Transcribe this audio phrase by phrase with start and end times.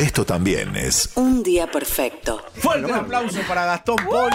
[0.00, 2.42] Esto también es Un día perfecto.
[2.54, 4.34] Fuerte aplauso para Gastón Pols,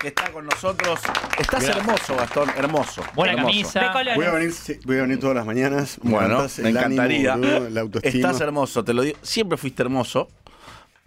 [0.00, 0.98] que está con nosotros.
[1.38, 3.02] Estás hermoso, Gastón, hermoso.
[3.14, 3.72] Buena hermoso.
[3.72, 3.92] camisa.
[4.16, 5.98] Voy a, venir, sí, voy a venir todas las mañanas.
[6.02, 7.36] Bueno, levantas me el ánimo, encantaría.
[7.36, 8.14] boludo, la autoestima.
[8.28, 9.16] Estás hermoso, te lo digo.
[9.22, 10.28] Siempre fuiste hermoso,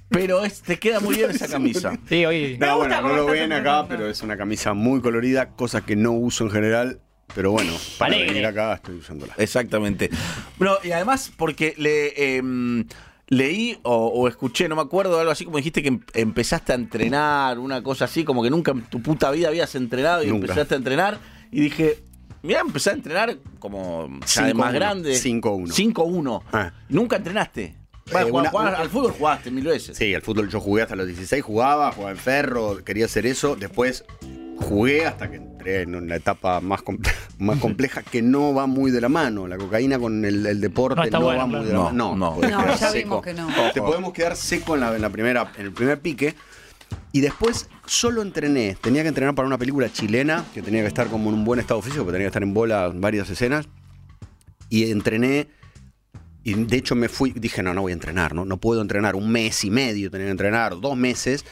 [0.07, 1.97] pero es- te queda muy bien esa camisa.
[2.07, 2.57] Sí, hoy.
[2.59, 6.11] No, bueno, no lo ven acá, pero es una camisa muy colorida, cosa que no
[6.13, 7.01] uso en general.
[7.35, 8.31] Pero bueno, para Alegre.
[8.33, 9.33] venir acá estoy usándola.
[9.37, 10.09] Exactamente.
[10.57, 12.85] Bueno, y además porque le em,
[13.27, 16.75] leí o, o escuché, no me acuerdo, algo así como dijiste que em- empezaste a
[16.75, 20.45] entrenar, una cosa así, como que nunca en tu puta vida habías entrenado y Nunca.
[20.47, 21.17] empezaste a entrenar.
[21.51, 21.99] Y dije,
[22.41, 25.13] mira, empecé a entrenar como ya de 5-1, más grande.
[25.13, 25.67] 5-1.
[25.93, 26.41] 5-1.
[26.51, 26.71] Ah.
[26.89, 27.75] Nunca entrenaste.
[28.11, 29.97] Bueno, Eh, una- jugás- una- al fútbol jugaste mil veces.
[29.97, 33.55] Sí, al fútbol yo jugué hasta los 16, jugaba, jugaba en ferro, quería hacer eso.
[33.55, 34.03] Después
[34.57, 38.91] jugué hasta que entré en una etapa más, comple- más compleja que no va muy
[38.91, 39.47] de la mano.
[39.47, 42.15] La cocaína con el, el deporte No no, va muy de la No, mano.
[42.15, 42.93] No, ya seco.
[42.93, 43.47] vimos que no.
[43.73, 46.35] Te podemos quedar seco en, la, en, la primera, en el primer pique.
[47.11, 48.75] Y después solo entrené.
[48.81, 51.59] Tenía que entrenar para una película chilena, que tenía que estar como en un buen
[51.59, 53.67] estado físico, porque tenía que estar en bola en varias escenas.
[54.69, 55.47] Y entrené
[56.43, 58.43] y de hecho me fui, dije, no, no voy a entrenar, ¿no?
[58.45, 59.15] No puedo entrenar.
[59.15, 61.45] Un mes y medio tenía que entrenar, dos meses.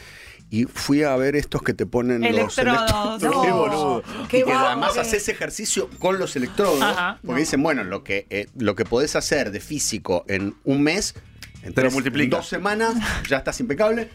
[0.54, 3.22] Y fui a ver estos que te ponen los Electrodos.
[3.24, 3.24] electrodos.
[3.24, 4.04] No, Qué boludo.
[4.30, 6.82] qué y que además haces ejercicio con los electrodos.
[6.82, 7.20] Ajá.
[7.26, 11.16] porque dicen, bueno, lo que, eh, lo que podés hacer de físico en un mes,
[11.64, 11.94] en, tres-
[12.30, 12.96] dos semanas,
[13.30, 14.10] ya estás impecable.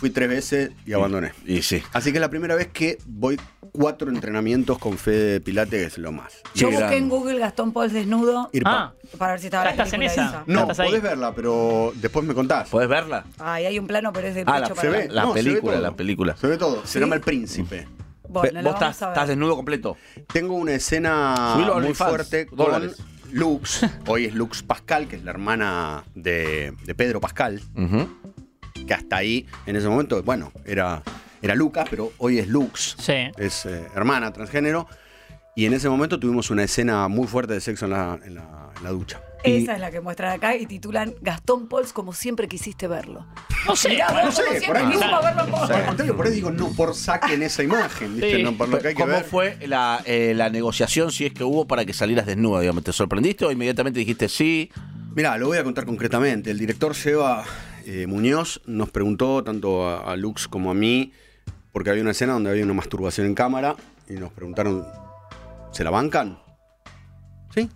[0.00, 1.32] Fui tres veces y abandoné.
[1.44, 1.82] Y sí.
[1.92, 3.38] Así que es la primera vez que voy
[3.70, 6.32] cuatro entrenamientos con Fede Pilate, que es lo más.
[6.54, 9.92] Yo Qué busqué en Google Gastón Pauls desnudo Ah, para ver si estaba la estás
[9.92, 10.36] en película esa.
[10.38, 10.44] esa.
[10.46, 10.88] No, ahí.
[10.88, 12.70] podés verla, pero después me contás.
[12.70, 13.26] ¿Podés verla?
[13.38, 15.08] Ay, hay un plano, pero es de Ah, pecho la- para se ve.
[15.12, 16.36] La se ve película, la película.
[16.36, 16.86] Se ve todo.
[16.86, 17.86] Se llama El Príncipe.
[18.26, 19.98] Bueno, Vos estás, desnudo completo.
[20.32, 22.96] Tengo una escena Subilo muy fuerte con dólares.
[23.32, 23.86] Lux.
[24.08, 27.60] Hoy es Lux Pascal, que es la hermana de, de Pedro Pascal.
[28.86, 31.02] Que hasta ahí, en ese momento, bueno, era,
[31.42, 32.96] era Lucas, pero hoy es Lux.
[32.98, 33.14] Sí.
[33.36, 34.86] Es eh, hermana transgénero.
[35.56, 38.70] Y en ese momento tuvimos una escena muy fuerte de sexo en la, en la-
[38.76, 39.20] en la ducha.
[39.42, 43.26] Esa es la que muestran acá y titulan Gastón Pauls como siempre quisiste verlo.
[43.66, 43.88] No sé.
[43.90, 44.86] Mirá, como sé, por siempre ahí.
[44.92, 45.56] quisimos verlo.
[45.56, 48.36] Al contrario, por eso digo, no por saquen esa imagen, ¿viste?
[48.36, 48.42] Sí.
[48.42, 49.24] No por lo que hay que ¿Cómo ver.
[49.24, 52.60] fue la, eh, la negociación, si es que hubo, para que salieras desnuda?
[52.60, 52.84] Digamos?
[52.84, 54.70] ¿Te sorprendiste o inmediatamente dijiste sí?
[55.14, 56.50] Mirá, lo voy a contar concretamente.
[56.50, 57.44] El director Seba
[57.86, 61.12] eh, Muñoz nos preguntó, tanto a, a Lux como a mí,
[61.72, 63.76] porque había una escena donde había una masturbación en cámara,
[64.08, 64.86] y nos preguntaron,
[65.72, 66.38] ¿se la bancan?
[67.54, 67.68] Sí.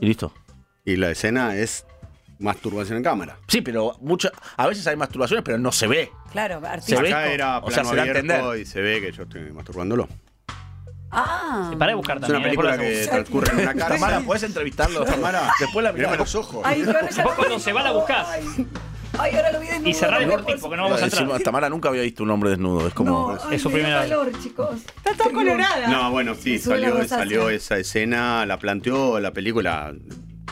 [0.00, 0.32] Y listo.
[0.84, 1.86] Y la escena es
[2.38, 3.38] masturbación en cámara.
[3.46, 6.10] Sí, pero mucha, a veces hay masturbaciones, pero no se ve.
[6.32, 7.08] Claro, Se ve.
[7.08, 8.60] Acá era o sea, plano se da a abierto entender.
[8.60, 10.08] y se ve que yo estoy masturbándolo.
[11.14, 11.70] Ah.
[11.78, 12.38] Pará de buscar Es también.
[12.40, 14.22] una película que transcurre en una Tamara, casa.
[14.26, 15.04] ¿puedes entrevistarlo?
[15.04, 16.18] Tamara, Después la miramos.
[16.18, 16.62] los ojos.
[16.64, 18.26] Ay, ya Vos cuando se va la buscás.
[18.30, 18.66] Ay,
[19.18, 19.88] ahora lo vi desnudo.
[19.90, 21.42] Y cerrar el porque no vamos a Decimos, entrar.
[21.42, 22.86] Tamara nunca había visto un hombre desnudo.
[22.88, 23.10] Es como.
[23.34, 24.10] No, ay, Es su me dio primera vez.
[24.10, 24.80] calor, chicos.
[24.96, 25.88] Está toda colorada.
[25.88, 27.18] No, bueno, sí, Me sube la salió, rosácea.
[27.18, 29.94] salió esa escena, la planteó, la película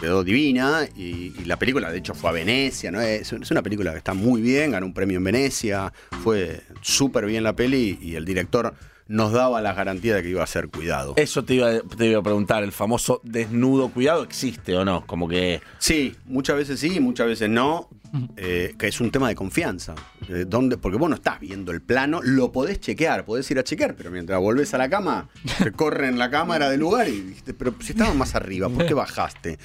[0.00, 3.00] quedó divina y, y la película de hecho fue a Venecia, ¿no?
[3.02, 7.26] Es, es una película que está muy bien, ganó un premio en Venecia, fue súper
[7.26, 8.72] bien la peli y el director
[9.10, 11.14] nos daba la garantía de que iba a ser cuidado.
[11.16, 15.04] Eso te iba, te iba a preguntar, el famoso desnudo cuidado, ¿existe o no?
[15.04, 15.60] Como que.
[15.78, 17.88] Sí, muchas veces sí, muchas veces no,
[18.36, 19.96] eh, que es un tema de confianza.
[20.28, 20.76] Eh, ¿dónde?
[20.76, 24.12] Porque vos no estás viendo el plano, lo podés chequear, podés ir a chequear, pero
[24.12, 25.28] mientras volvés a la cama,
[25.58, 28.94] te corren la cámara del lugar y dijiste, pero si estabas más arriba, ¿por qué
[28.94, 29.58] bajaste?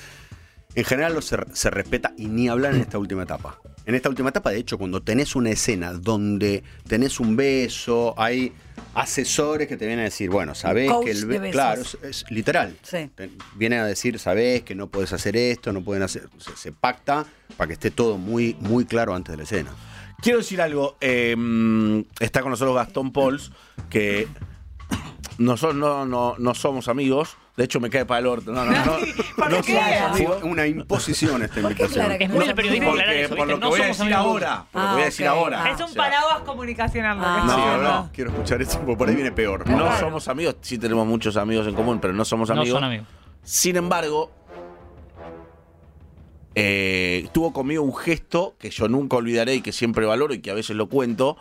[0.74, 3.60] En general lo se, se respeta y ni hablar en esta última etapa.
[3.86, 8.52] En esta última etapa, de hecho, cuando tenés una escena donde tenés un beso, hay
[8.96, 11.54] asesores que te vienen a decir, bueno, sabés Coach que el de be- besos.
[11.54, 12.76] Claro, es, es literal.
[12.82, 13.10] Sí.
[13.14, 16.30] Te- Vienen a decir, sabés que no puedes hacer esto, no pueden hacer.
[16.40, 17.26] Se, se pacta
[17.58, 19.72] para que esté todo muy, muy claro antes de la escena.
[20.22, 20.98] Quiero decir algo.
[21.02, 21.36] eh,
[22.20, 23.52] está con nosotros Gastón Pols,
[23.90, 24.28] que
[25.38, 27.38] nosotros no, no, no somos amigos.
[27.56, 28.52] De hecho, me cae para el orto.
[28.52, 28.98] No, no, no.
[29.38, 29.80] ¿Por no qué?
[30.12, 32.06] Fue una imposición esta ¿Por qué invitación.
[32.06, 34.66] Clara que no el periodismo Porque, eso, por lo que No voy a decir ahora.
[34.72, 35.72] Por lo que Ah, voy a decir ahora.
[35.72, 37.18] Es un paraguas comunicacional.
[37.22, 37.44] Ah.
[37.48, 39.68] No, no, quiero escuchar esto porque por ahí viene peor.
[39.70, 42.76] No somos amigos, sí tenemos muchos amigos en común, pero no somos No amigos.
[42.78, 43.08] son amigos.
[43.44, 44.32] Sin embargo,
[46.56, 50.52] eh, tuvo conmigo un gesto que yo nunca olvidaré y que siempre valoro y que
[50.52, 51.38] a veces lo cuento.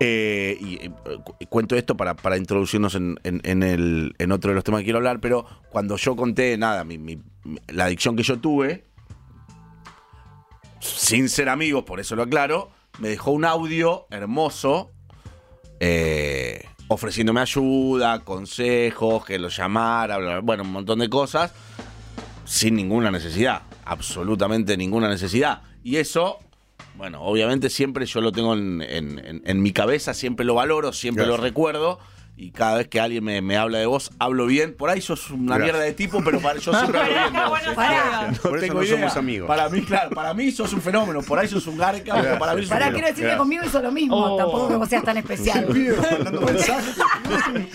[0.00, 0.90] Eh, y eh,
[1.24, 5.20] cu- cuento esto para, para introducirnos en, en- otro de los temas que quiero hablar,
[5.20, 7.18] pero cuando yo conté, nada, mi-
[7.68, 8.84] la adicción que yo tuve,
[10.80, 14.92] sin ser amigos, por eso lo aclaro, me dejó un audio hermoso
[15.80, 21.52] eh, ofreciéndome ayuda, consejos, que lo llamara, bueno, un montón de cosas,
[22.44, 25.62] sin ninguna necesidad, absolutamente ninguna necesidad.
[25.82, 26.38] Y eso
[26.96, 30.92] Bueno, obviamente siempre yo lo tengo en, en- en- en mi cabeza, siempre lo valoro,
[30.92, 31.98] siempre lo recuerdo.
[32.38, 34.74] Y cada vez que alguien me, me habla de vos, hablo bien.
[34.74, 35.62] Por ahí sos una Gracias.
[35.64, 38.96] mierda de tipo, pero para, yo siempre hablo bien sí, Por eso tengo no idea.
[38.98, 39.48] somos amigos.
[39.48, 41.22] Para mí, claro, para mí sos un fenómeno.
[41.22, 42.92] Por ahí sos un garca, pero para mí sos un Pará, fenómeno.
[42.94, 44.16] quiero decir que conmigo hizo lo mismo.
[44.16, 44.36] Oh.
[44.36, 45.66] Tampoco que vos seas tan especial.
[45.66, 46.96] Mandando mensajes.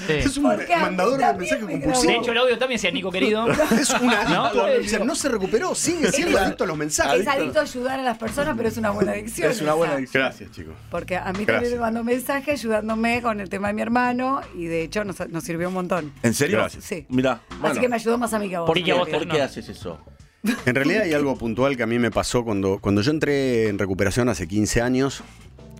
[0.07, 2.11] Es un Porque mandador de mensajes me compulsivo.
[2.11, 3.47] De hecho, el audio también decía Nico querido.
[3.71, 4.33] Es un adicto.
[4.33, 4.63] ¿No?
[4.79, 7.27] O sea, no se recuperó, sigue siendo adicto a los Es mensajes.
[7.27, 9.51] adicto a ayudar a las personas, pero es una buena adicción.
[9.51, 10.23] Es una buena adicción.
[10.23, 10.75] Gracias, chicos.
[10.91, 11.47] Porque a mí Gracias.
[11.47, 15.27] también me mandó mensaje ayudándome con el tema de mi hermano y de hecho nos,
[15.29, 16.13] nos sirvió un montón.
[16.23, 16.57] ¿En serio?
[16.57, 16.83] Gracias.
[16.83, 17.05] Sí.
[17.09, 17.41] Mira.
[17.61, 18.67] Así que me ayudó más a mí que a vos.
[18.67, 19.33] ¿Por qué a vos ¿Por no?
[19.33, 19.99] qué haces eso?
[20.65, 23.77] En realidad hay algo puntual que a mí me pasó cuando, cuando yo entré en
[23.77, 25.23] recuperación hace 15 años.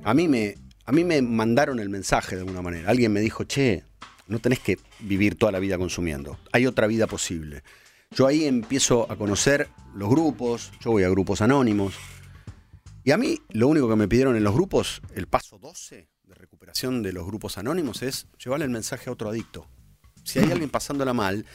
[0.04, 2.90] A mí, me, a mí me mandaron el mensaje de alguna manera.
[2.90, 3.84] Alguien me dijo, che,
[4.28, 6.38] no tenés que vivir toda la vida consumiendo.
[6.52, 7.64] Hay otra vida posible.
[8.12, 11.96] Yo ahí empiezo a conocer los grupos, yo voy a grupos anónimos.
[13.04, 16.36] Y a mí lo único que me pidieron en los grupos, el paso 12 de
[16.36, 19.68] recuperación de los grupos anónimos es llevarle el mensaje a otro adicto.
[20.24, 21.46] Si hay alguien pasándola mal,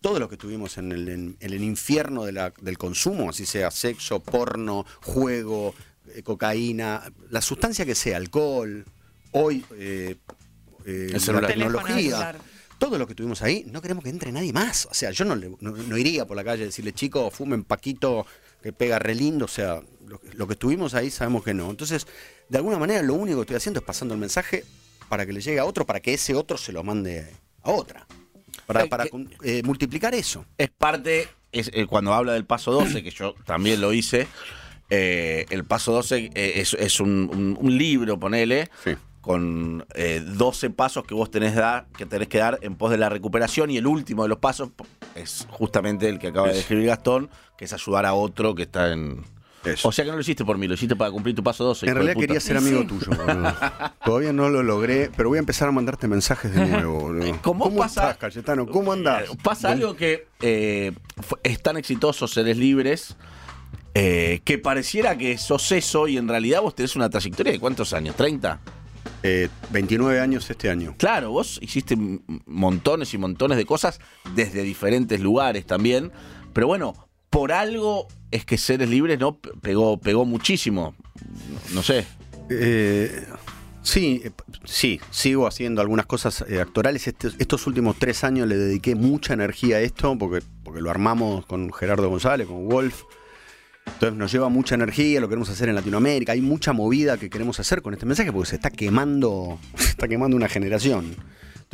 [0.00, 3.44] todos los que estuvimos en el, en- en el infierno de la- del consumo, así
[3.46, 5.74] sea sexo, porno, juego,
[6.14, 8.84] eh, cocaína, la sustancia que sea, alcohol,
[9.32, 10.16] hoy eh,
[10.86, 12.36] eh, El la tecnología,
[12.78, 14.86] todo lo que tuvimos ahí, no queremos que entre nadie más.
[14.90, 17.64] O sea, yo no, le- no, no iría por la calle a decirle, chicos, fumen
[17.64, 18.26] Paquito
[18.64, 19.44] que pega re lindo.
[19.44, 21.70] O sea, lo, que- lo que estuvimos ahí sabemos que no.
[21.70, 22.06] Entonces,
[22.48, 24.64] de alguna manera, lo único que estoy haciendo es pasando el mensaje
[25.08, 27.26] para que le llegue a otro, para que ese otro se lo mande
[27.62, 28.06] a otra.
[28.66, 29.04] Para, para
[29.42, 30.46] eh, multiplicar eso.
[30.56, 34.26] es parte, es, eh, cuando habla del paso 12, que yo también lo hice,
[34.90, 38.92] eh, el paso 12 eh, es, es un, un- un libro, ponele, Sí.
[39.20, 42.96] con eh, 12 pasos que vos tenés, dar, que tenés que dar en pos de
[42.98, 44.70] la recuperación y el último de los pasos
[45.14, 48.92] es justamente el que acaba de describir Gastón, que es ayudar a otro que está
[48.92, 49.22] en...
[49.64, 49.88] Eso.
[49.88, 51.86] O sea que no lo hiciste por mí, lo hiciste para cumplir tu paso 12.
[51.88, 53.54] En realidad quería ser amigo tuyo, boludo.
[54.04, 57.38] Todavía no lo logré, pero voy a empezar a mandarte mensajes de nuevo, boludo.
[57.42, 58.66] ¿Cómo pasa- estás, Cayetano?
[58.66, 59.22] ¿Cómo andás?
[59.30, 60.92] Eh, Pasa algo que eh,
[61.42, 63.16] es tan exitoso Seres Libres
[63.94, 67.94] eh, que pareciera que sos eso y en realidad vos tenés una trayectoria de cuántos
[67.94, 68.60] años, 30.
[69.22, 70.94] Eh, 29 años este año.
[70.98, 71.96] Claro, vos hiciste
[72.44, 73.98] montones y montones de cosas
[74.34, 76.12] desde diferentes lugares también,
[76.52, 77.03] pero bueno,
[77.34, 80.94] por algo es que Seres Libres no Pe- pegó, pegó muchísimo.
[81.72, 82.06] No sé.
[82.48, 83.24] Eh,
[83.82, 84.30] sí, eh,
[84.64, 87.06] sí, sigo haciendo algunas cosas eh, actorales.
[87.08, 91.44] Este- estos últimos tres años le dediqué mucha energía a esto porque, porque lo armamos
[91.46, 93.02] con Gerardo González, con Wolf.
[93.86, 96.32] Entonces nos lleva mucha energía, lo queremos hacer en Latinoamérica.
[96.32, 100.06] Hay mucha movida que queremos hacer con este mensaje porque se está quemando, se está
[100.08, 101.16] quemando una generación.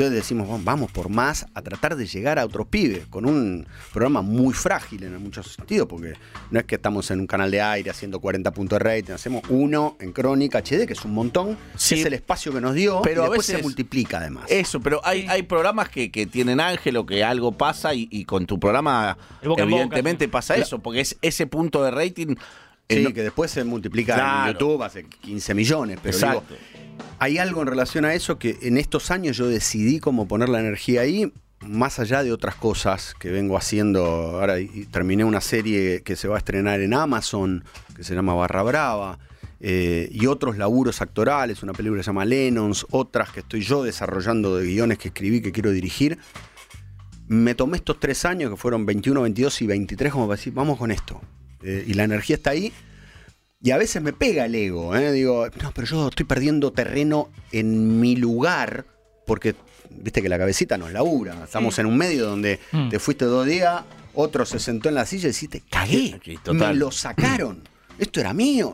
[0.01, 3.67] Entonces decimos, "Vamos- vamos por más a tratar de llegar a otros pibes, con un
[3.93, 6.15] programa muy frágil en muchos sentidos, porque
[6.51, 9.43] no es que estamos en un canal de aire haciendo 40 puntos de rating, hacemos
[9.51, 12.01] uno en Crónica HD, que es un montón, Sí.
[12.01, 14.45] es el espacio que nos dio, Pero y a después veces- se multiplica además.
[14.49, 18.25] Eso, pero hay, hay programas que, que tienen ángel o que algo pasa y, y
[18.25, 22.37] con tu programa evidentemente boca, pasa eso, porque es ese punto de rating.
[22.89, 24.47] eh, Sí, no- que después se multiplica Claro.
[24.49, 26.55] en YouTube, hace 15 millones, pero digo, Exacto.
[27.19, 30.61] Hay algo en relación a eso que en estos años yo decidí cómo poner la
[30.61, 34.03] energía ahí, más allá de otras cosas que vengo haciendo.
[34.41, 37.65] Ahora y- terminé una serie que se va a estrenar en Amazon,
[37.95, 39.19] que se llama Barra Brava,
[39.61, 43.83] eh, y otros laburos actorales, una película que se llama Lennons, otras que estoy yo
[43.83, 46.19] desarrollando de guiones que escribí que quiero dirigir.
[47.29, 50.79] Me tomé estos tres años, que fueron 21, 22 y 23, como para decir, vamos
[50.79, 51.21] con esto.
[51.63, 52.73] Eh, y la energía está ahí.
[53.63, 55.13] Y a veces me pega el ego, ¿eh?
[55.13, 58.87] digo, no, pero yo estoy perdiendo terreno en mi lugar,
[59.27, 59.55] porque
[59.91, 61.37] viste que la cabecita nos labura.
[61.45, 62.89] Estamos en un medio donde Mm.
[62.89, 63.83] te fuiste dos días,
[64.15, 67.63] otro se sentó en la silla y dijiste, cagué, Sí, me lo sacaron,
[67.99, 68.73] esto era mío.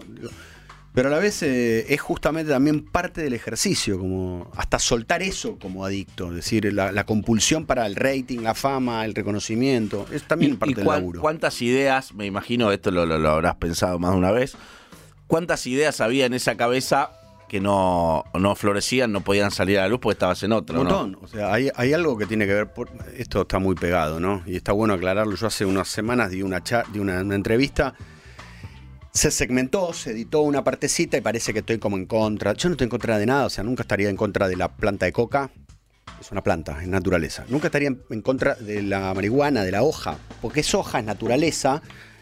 [0.94, 5.58] Pero a la vez eh, es justamente también parte del ejercicio, como hasta soltar eso
[5.58, 10.22] como adicto, es decir, la, la compulsión para el rating, la fama, el reconocimiento, es
[10.22, 11.20] también ¿Y- parte y del laburo.
[11.20, 14.56] ¿Cuántas ideas, me imagino, esto lo, lo- lo habrás pensado más de una vez,
[15.26, 17.10] cuántas ideas había en esa cabeza
[17.48, 20.80] que no, no florecían, no podían salir a la luz porque estabas en otro?
[20.80, 20.98] Un ¿no?
[21.06, 21.24] montón.
[21.24, 22.72] O sea, hay, hay algo que tiene que ver.
[22.72, 24.42] por- esto está muy pegado, ¿no?
[24.46, 25.36] Y está bueno aclararlo.
[25.36, 27.94] Yo hace unas semanas di una, cha- di una, una entrevista.
[29.12, 32.52] Se segmentó, se editó una partecita y parece que estoy como en contra.
[32.52, 34.68] Yo no estoy en contra de nada, o sea, nunca estaría en contra de la
[34.76, 35.50] planta de coca.
[36.20, 37.44] Es una planta, es naturaleza.
[37.48, 41.04] Nunca estaría en, en contra de la marihuana, de la hoja, porque es hoja, es
[41.04, 41.80] naturaleza.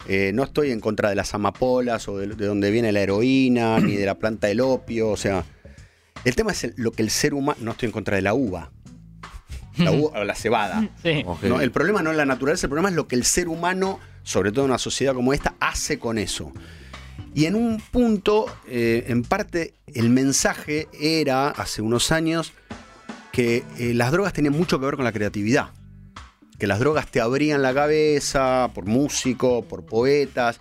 [0.08, 3.78] Eh, no estoy en contra de las amapolas o de, de donde viene la heroína,
[3.80, 5.08] ni de la planta del opio.
[5.10, 5.44] O sea,
[6.24, 7.58] el tema es el- lo que el ser humano.
[7.62, 8.70] No estoy en contra de la uva.
[9.78, 10.88] La uva o la cebada.
[11.02, 11.24] Sí.
[11.48, 11.60] ¿no?
[11.60, 14.52] El problema no es la naturaleza, el problema es lo que el ser humano, sobre
[14.52, 16.52] todo en una sociedad como esta, hace con eso.
[17.34, 22.52] Y en un punto, eh, en parte, el mensaje era, hace unos años,
[23.32, 25.70] que eh, las drogas tenían mucho que ver con la creatividad.
[26.64, 30.58] Que las drogas te abrían la cabeza por músicos, por poetas.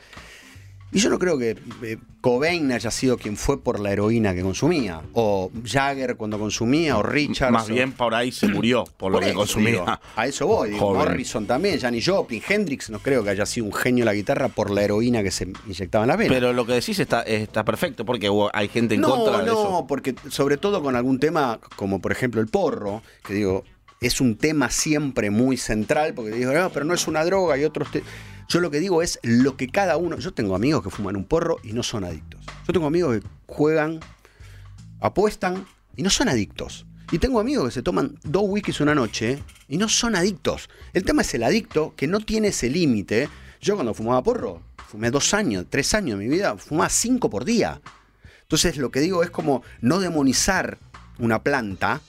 [0.91, 4.41] Y yo no creo que eh, Cobain haya sido quien fue por la heroína que
[4.41, 4.99] consumía.
[5.13, 7.53] O Jagger cuando consumía, o Richard.
[7.53, 9.71] Más bien por ahí se murió, por, lo que consumía.
[9.71, 9.85] digo,
[10.17, 10.71] a eso voy.
[10.71, 10.93] digo.
[10.93, 14.49] Morrison también, Janis Joplin, Hendrix, no creo que haya sido un genio de la guitarra
[14.49, 16.33] por la heroína que se inyectaba en la vena.
[16.33, 19.53] Pero lo que decís está, está perfecto, porque hay gente en no, contra de no,
[19.53, 19.85] eso.
[19.87, 23.63] porque sobre todo con algún tema como por ejemplo el porro, que digo,
[24.03, 27.63] es un tema siempre muy central, porque digo, no, pero no es una droga y
[27.63, 27.91] otros...
[27.91, 28.03] te-".
[28.49, 30.17] Yo lo que digo es lo que cada uno...
[30.17, 32.41] Yo tengo amigos que fuman un porro y no son adictos.
[32.67, 33.99] Yo tengo amigos que juegan,
[34.99, 36.85] apuestan y no son adictos.
[37.11, 40.69] Y tengo amigos que se toman dos whiskies una noche y no son adictos.
[40.93, 43.29] El tema es el adicto que no tiene ese límite.
[43.61, 47.45] Yo cuando fumaba porro, fumé dos años, tres años de mi vida, fumaba cinco por
[47.45, 47.81] día.
[48.41, 50.77] Entonces lo que digo es como no demonizar
[51.19, 52.01] una planta,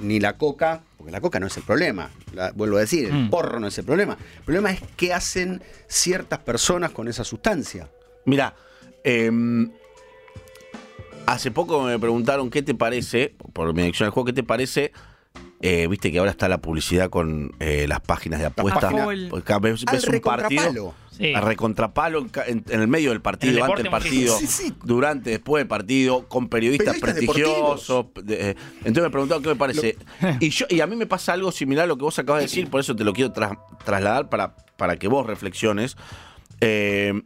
[0.00, 2.10] ni la coca, porque la coca no es el problema.
[2.32, 3.30] La- vuelvo a decir, el Mm.
[3.30, 4.16] porro no es el problema.
[4.38, 7.88] El problema es qué hacen ciertas personas con esa sustancia.
[8.24, 8.54] Mira,
[9.04, 9.70] em,
[11.26, 14.92] hace poco me preguntaron qué te parece, por mi adicción al juego, qué te parece.
[15.64, 18.92] eh, Viste que ahora está la publicidad con eh, las páginas de apuestas.
[19.44, 20.94] cada vez ves un partido.
[21.22, 21.34] Sí.
[21.34, 24.46] A recontrapalo en, ca- en- en el medio del partido, el antes del partido, Sí,
[24.48, 28.06] sí, durante, después del partido, con periodistas, Periodistas prestigiosos.
[28.24, 29.96] de- eh, entonces me preguntaron qué me parece.
[30.40, 32.46] y, yo, y a mí me pasa algo similar a lo que vos acabas de
[32.46, 35.96] decir, por eso te lo quiero tras- trasladar para, para que vos reflexiones.
[36.60, 37.22] Eh,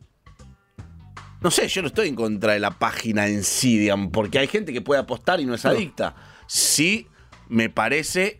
[1.40, 4.46] no sé, yo no estoy en contra de la página en sí, digamos, porque hay
[4.48, 6.14] gente que puede apostar y no es adicta.
[6.46, 7.06] Sí,
[7.48, 8.38] me parece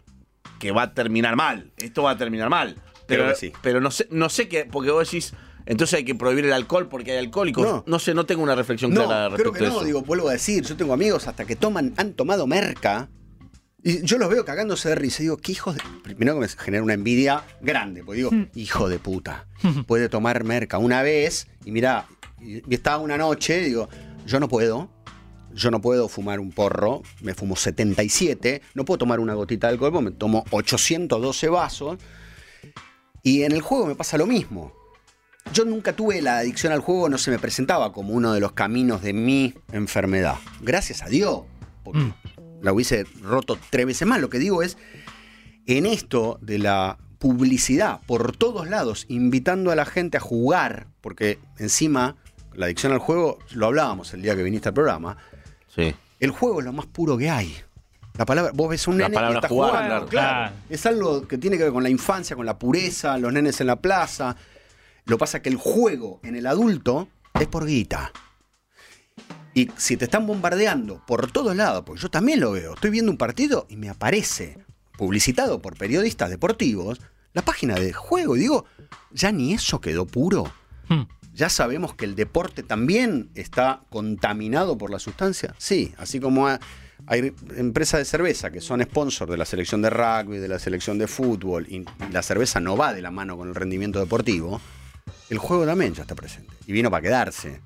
[0.58, 1.70] que va a terminar mal.
[1.76, 2.76] Esto va a terminar mal.
[3.06, 3.52] Pero, sí.
[3.62, 5.32] pero no sé, no sé qué, porque vos decís,
[5.66, 7.64] entonces hay que prohibir el alcohol porque hay alcohólicos.
[7.66, 7.98] No, No.
[7.98, 9.84] sé, no tengo una reflexión No, clara creo respecto que a no, eso.
[9.84, 13.08] digo, vuelvo a decir, yo tengo amigos hasta que toman, han tomado merca.
[13.82, 15.22] Y yo los veo cagándose de risa.
[15.22, 15.82] Y digo, qué hijos de.
[16.02, 18.02] Primero que me genera una envidia grande.
[18.02, 19.46] Porque digo, hijo de puta.
[19.86, 21.46] Puede tomar merca una vez.
[21.64, 22.06] Y mira,
[22.40, 23.60] y y estaba una noche.
[23.60, 23.88] Digo,
[24.26, 24.90] yo no puedo.
[25.54, 27.02] Yo no puedo fumar un porro.
[27.22, 28.60] Me fumo 77.
[28.74, 29.92] No puedo tomar una gotita de alcohol.
[29.92, 31.98] porque Me tomo 812 vasos.
[33.22, 34.72] Y en el juego me pasa lo mismo.
[35.52, 38.52] Yo nunca tuve la adicción al juego, no se me presentaba como uno de los
[38.52, 40.36] caminos de mi enfermedad.
[40.60, 41.42] Gracias a Dios,
[41.82, 42.12] porque Mm.
[42.62, 44.20] la hubiese roto tres veces más.
[44.20, 44.76] Lo que digo es,
[45.66, 51.38] en esto de la publicidad por todos lados, invitando a la gente a jugar, porque
[51.58, 52.16] encima
[52.54, 55.16] la adicción al juego, lo hablábamos el día que viniste al programa,
[55.74, 55.94] Sí.
[56.20, 57.54] el juego es lo más puro que hay.
[58.18, 60.08] La palabra, vos ves un La nene palabra está jugar, jugando, claro.
[60.08, 60.54] Claro.
[60.70, 63.66] Es algo que tiene que ver con la infancia, con la pureza, los nenes en
[63.68, 64.36] la plaza.
[65.06, 67.08] Lo que pasa es que el juego en el adulto
[67.40, 68.12] es por guita.
[69.54, 73.10] Y si te están bombardeando por todos lados, porque yo también lo veo, estoy viendo
[73.10, 74.58] un partido y me aparece,
[74.98, 77.00] publicitado por periodistas deportivos,
[77.32, 78.36] la página de juego.
[78.36, 78.66] Y digo,
[79.12, 80.52] ya ni eso quedó puro.
[80.88, 81.02] Hmm.
[81.34, 85.54] ¿Ya sabemos que el deporte también está contaminado por la sustancia?
[85.58, 86.60] Sí, así como ha-
[87.06, 90.98] hay empresas de cerveza que son sponsor de la selección de rugby, de la selección
[90.98, 94.60] de fútbol, y la cerveza no va de la mano con el rendimiento deportivo,
[95.30, 96.52] el juego también ya está presente.
[96.66, 97.60] Y vino para quedarse.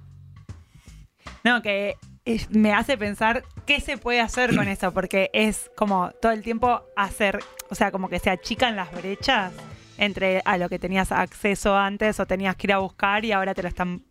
[1.45, 6.11] No, que es- me hace pensar qué se puede hacer con eso, porque es como
[6.21, 7.41] todo el tiempo hacer,
[7.71, 9.53] o sea, como que se achican las brechas
[9.99, 13.55] entre a lo que tenías acceso antes o tenías que ir a buscar y ahora
[13.55, 14.03] te lo están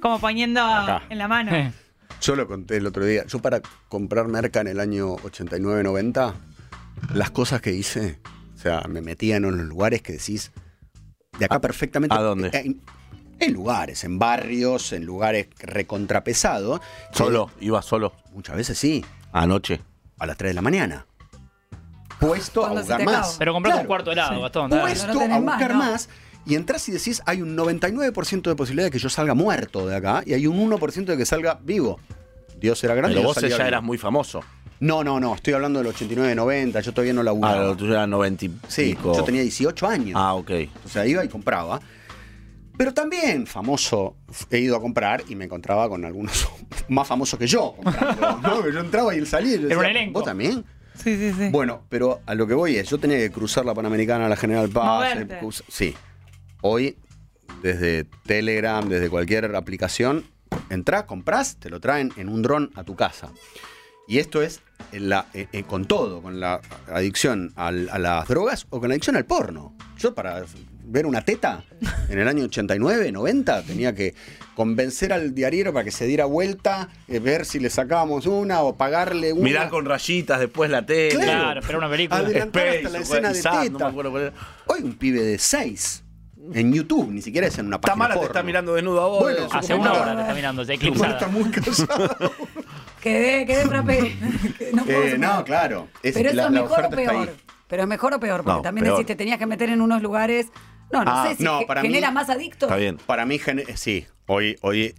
[0.00, 1.02] como poniendo Acá.
[1.08, 1.54] en la mano.
[1.54, 1.72] Eh,
[2.20, 3.24] Yo lo conté el otro día.
[3.26, 6.34] Yo para comprar merca en el año 89-90,
[7.14, 8.18] las cosas que hice,
[8.54, 10.50] o sea, me metía en unos lugares que decís,
[11.38, 12.16] de acá perfectamente.
[12.16, 12.76] ¿a dónde?
[13.38, 16.80] En, lugares, en barrios, en lugares recontrapesados.
[16.80, 18.12] que Solo, iba solo.
[18.32, 19.80] Muchas veces sí, Anoche.
[20.18, 21.06] a las 3 de la mañana.
[22.18, 23.36] Puesto a Cuando buscar más.
[23.38, 23.82] Pero compraste Claro.
[23.82, 24.40] un cuarto de helado, Sí.
[24.42, 24.70] Gastón.
[24.70, 24.82] dale.
[24.82, 25.78] Puesto No a más, buscar ¿no?
[25.78, 26.08] más.
[26.46, 29.96] Y entras y decís, hay un 99% de posibilidad de que yo salga muerto de
[29.96, 31.98] acá y hay un 1% de que salga vivo.
[32.58, 33.16] Dios era grande.
[33.16, 33.60] Pero vos ya vivo.
[33.60, 34.40] eras muy famoso.
[34.78, 37.62] No, no, no, estoy hablando del 89-90, yo todavía no Ah, laburaba.
[37.64, 39.14] lo tuyo era 90 y sí, pico.
[39.16, 40.12] yo tenía 18 años.
[40.20, 40.50] Ah, ok.
[40.84, 41.80] O sea, iba y compraba.
[42.76, 44.16] Pero también famoso
[44.50, 46.48] he ido a comprar y me encontraba con algunos
[46.88, 47.74] más famosos que yo.
[47.76, 48.68] comprando, ¿no?
[48.70, 50.18] Yo entraba y él salía y yo Era un decía, elenco.
[50.20, 50.64] ¿vos también?
[50.94, 51.48] Sí, sí, sí.
[51.50, 54.68] Bueno, pero a lo que voy es, yo tenía que cruzar la Panamericana, la General
[54.68, 55.14] Paz.
[55.16, 55.94] Eh, sí.
[56.62, 56.96] Hoy,
[57.62, 60.24] desde Telegram, desde cualquier aplicación,
[60.70, 63.30] entrás, comprás, te lo traen en un dron a tu casa.
[64.08, 66.60] Y esto es en la- eh, eh, con todo, con la
[66.92, 69.74] adicción al- a las drogas o con la adicción al porno.
[69.98, 70.44] Yo para
[70.88, 71.64] ver una teta
[72.08, 74.14] en el año 89, 90, tenía que
[74.54, 78.76] convencer al diariero para que se diera vuelta, eh, ver si le sacábamos una o
[78.76, 79.42] pagarle una.
[79.42, 81.16] Mirar con rayitas después la tele.
[81.16, 82.20] Claro, pero una película.
[82.20, 83.90] Adelantar hasta la Space, escena de Sad, no teta.
[83.90, 84.32] me.
[84.66, 86.04] Hoy un pibe de 6
[86.54, 89.22] en YouTube, ni siquiera es en una página Tamara te está mirando desnudo a vos.
[89.22, 92.16] Bueno, Hace una hora te está mirando, se está muy cansada.
[93.00, 94.16] Quedé, quedé frappé.
[94.72, 95.88] No Eh, no, claro.
[96.02, 97.34] Es- Pero eso la- es mejor o peor.
[97.68, 98.96] Pero es mejor o peor, porque No, también peor.
[98.98, 100.46] decís, te tenías que meter en unos lugares.
[100.92, 102.68] No, no Ah, sé si no, para mí- genera más adictos.
[102.68, 102.96] Está bien.
[102.98, 104.94] Para mí, gene- sí, hoy, hoy,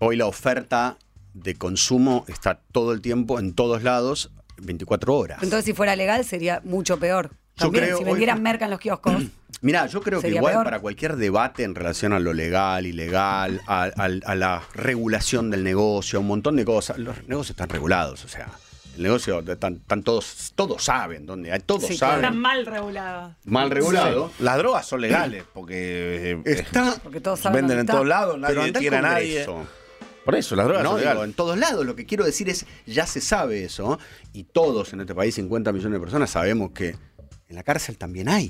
[0.00, 0.98] hoy la oferta
[1.32, 5.42] de consumo está todo el tiempo, en todos lados, 24 horas.
[5.42, 7.30] Entonces, si fuera legal, sería mucho peor.
[7.56, 9.14] También, creo si hoy- vendieran merca en los kioscos.
[9.60, 10.64] Mirá, yo creo que igual peor.
[10.64, 15.62] para cualquier debate en relación a lo legal, ilegal, a, a- a la regulación del
[15.62, 18.48] negocio, a un montón de cosas, los negocios están regulados, o sea,
[18.96, 23.34] el negocio están, están todos, todos saben dónde hay, todos Sí, saben, Están mal regulados.
[23.44, 24.32] mal regulado.
[24.40, 28.60] Las drogas son legales porque eh, Está, Porque todos saben venden en todos lados, pero
[28.60, 29.46] nadie tiene a nadie.
[30.24, 31.28] Por eso, las drogas No, son digo, legales.
[31.30, 31.84] en todos lados.
[31.86, 33.98] Lo que quiero decir es, ya se sabe eso,
[34.32, 36.94] y todos en este país, 50 millones de personas, sabemos que
[37.52, 38.48] en la cárcel también hay.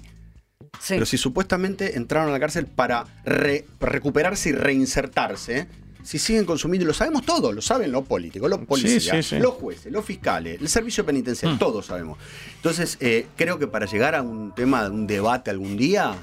[0.80, 0.94] Sí.
[0.94, 5.66] Pero si supuestamente entraron a la cárcel para re- recuperarse y reinsertarse,
[6.02, 9.38] si siguen consumiendo, y lo sabemos todos, lo saben los políticos, los policías, sí, sí.
[9.38, 12.18] los jueces, los fiscales, el servicio penitenciario, todos sabemos.
[12.56, 16.14] Entonces, eh, creo que para llegar a un tema, un debate algún día,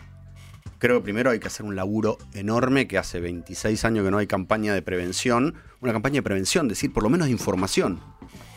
[0.80, 4.18] creo que primero hay que hacer un laburo enorme, que hace 26 años que no
[4.18, 8.00] hay campaña de prevención, una campaña de prevención, decir, por lo menos de información.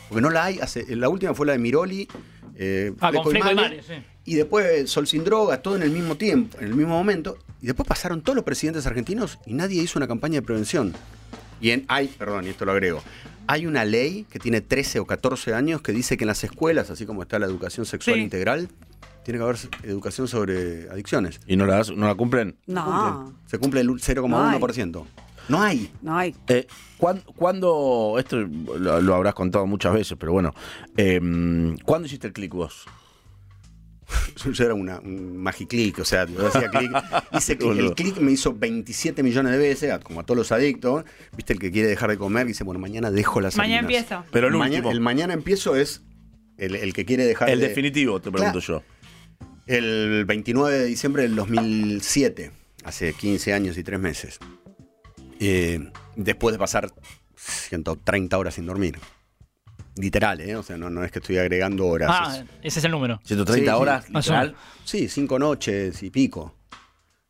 [0.09, 2.07] Porque no la hay, hace, la última fue la de Miroli,
[2.55, 3.93] eh, Ah, con Fleco y Fleco y sí.
[4.25, 7.37] y después Sol sin droga, todo en el mismo tiempo, en el mismo momento.
[7.61, 10.93] Y después pasaron todos los presidentes argentinos y nadie hizo una campaña de prevención.
[11.61, 13.01] Y en, hay, perdón, y esto lo agrego,
[13.47, 16.89] hay una ley que tiene 13 o 14 años que dice que en las escuelas,
[16.89, 18.21] así como está la educación sexual Sí.
[18.21, 18.67] integral,
[19.23, 21.39] tiene que haber educación sobre adicciones.
[21.47, 22.57] ¿Y no la, no la cumplen?
[22.67, 25.05] No, Se cumple el 0,1%.
[25.49, 25.91] No hay.
[26.01, 26.35] no hay.
[26.47, 30.53] Eh, ¿cuán- ¿Cuándo, esto lo, lo habrás contado muchas veces, pero bueno,
[30.97, 31.19] eh,
[31.83, 32.85] ¿cuándo hiciste el click vos?
[34.53, 36.91] Yo era una, un magiclick, o sea, yo hacía clic,
[37.37, 37.89] hice clic, Boludo.
[37.89, 41.03] el clic me hizo 27 millones de veces, como a todos los adictos,
[41.35, 44.03] viste el que quiere dejar de comer, dice, bueno, mañana dejo las Mañana harinas.
[44.03, 44.25] empiezo.
[44.31, 44.91] Pero el mañana, último.
[44.91, 46.03] el mañana empiezo es
[46.57, 48.83] el, el que quiere dejar El de- definitivo, te pregunto yo.
[49.65, 52.51] El 29 de diciembre del 2007,
[52.83, 54.39] hace 15 años y 3 meses.
[55.45, 56.89] Eh, después de pasar
[57.35, 58.97] 130 horas sin dormir.
[59.95, 60.55] Literal, ¿eh?
[60.55, 62.09] O sea, no, no es que estoy agregando horas.
[62.11, 63.19] Ah, es- ese es el número.
[63.23, 63.81] 130 Sí, sí.
[63.81, 64.55] horas, Ah, literal.
[64.85, 66.55] Sí, cinco noches y pico.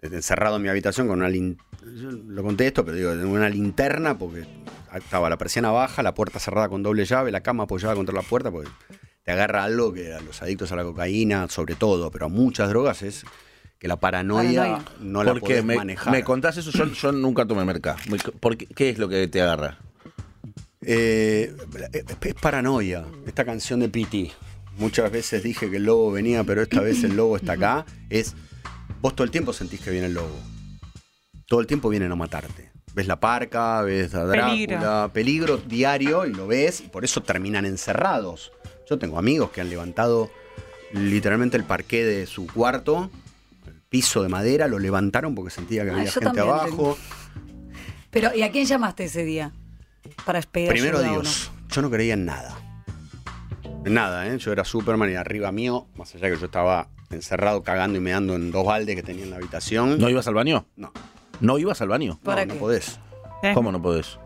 [0.02, 1.64] Encerrado en mi habitación con una linterna.
[2.28, 4.46] Lo conté esto, pero digo, una linterna porque
[4.96, 8.22] estaba la persiana baja, la puerta cerrada con doble llave, la cama apoyada contra la
[8.22, 8.70] puerta, porque
[9.24, 12.70] te agarra algo que a los adictos a la cocaína, sobre todo, pero a muchas
[12.70, 13.26] drogas es
[13.84, 14.86] que la paranoia, Paranoia.
[15.02, 16.14] no la Porque podés me, manejar.
[16.14, 17.98] me contás eso, yo, yo nunca tomé merca.
[18.10, 19.78] Me- ¿Por qué, ¿Qué es lo que te agarra?
[20.82, 21.54] Eh,
[22.22, 24.32] es paranoia, esta canción de Piti.
[24.78, 27.86] Muchas veces dije que el lobo venía, pero esta vez el lobo está acá.
[28.10, 28.36] Es,
[29.02, 30.34] vos todo el tiempo sentís que viene el lobo.
[31.48, 32.72] Todo el tiempo vienen a matarte.
[32.96, 35.10] Ves la parca, ves a Drácula, Peligro.
[35.12, 38.54] peligro diario y lo ves y por eso terminan encerrados.
[38.90, 40.32] Yo tengo amigos que han levantado
[40.94, 43.10] literalmente el parqué de su cuarto,
[43.94, 46.98] piso de madera, lo levantaron porque sentía que Ah, había gente también abajo.
[48.10, 49.52] Pero, ¿y a quién llamaste ese día?
[50.26, 51.52] Para pedir Primero ayuda Dios.
[51.70, 52.58] Yo no creía en nada.
[53.86, 54.40] En nada, ¿eh?
[54.40, 58.34] Yo era Superman y arriba mío, más allá que yo estaba encerrado cagando y meando
[58.36, 60.00] en dos baldes que tenía en la habitación.
[60.00, 60.66] ¿No ibas al baño?
[60.76, 60.92] no,
[61.40, 62.14] ¿No ibas al baño?
[62.14, 62.60] no, ¿Para no qué?
[62.60, 63.00] podés.
[63.44, 63.52] ¿Eh?
[63.54, 64.18] ¿Cómo no podés?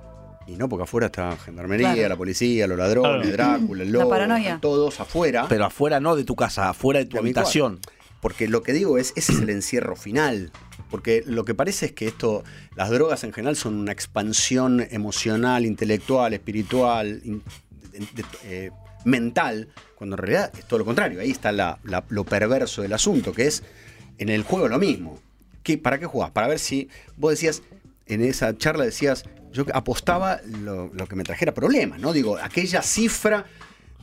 [0.47, 2.07] Y no, porque afuera está gendarmería, Claro.
[2.09, 5.45] la policía, los ladrones, Drácula, el La lobo, todos afuera.
[5.49, 7.79] Pero afuera no de tu casa, afuera de tu De habitación.
[8.21, 10.51] Porque lo que digo es, ese es el encierro final.
[10.89, 12.43] Porque lo que parece es que esto,
[12.75, 17.21] las drogas en general son una expansión emocional, intelectual, espiritual,
[18.43, 18.71] eh,
[19.05, 21.19] mental, cuando en realidad es todo lo contrario.
[21.19, 23.63] Ahí está lo perverso del asunto, que es
[24.17, 25.19] en el juego lo mismo.
[25.63, 26.31] ¿Qué, ¿Para qué jugás?
[26.31, 27.61] Para ver si vos decías,
[28.05, 32.13] en esa charla decías, yo apostaba lo, lo que me trajera problemas, ¿no?
[32.13, 33.45] Digo, aquella cifra...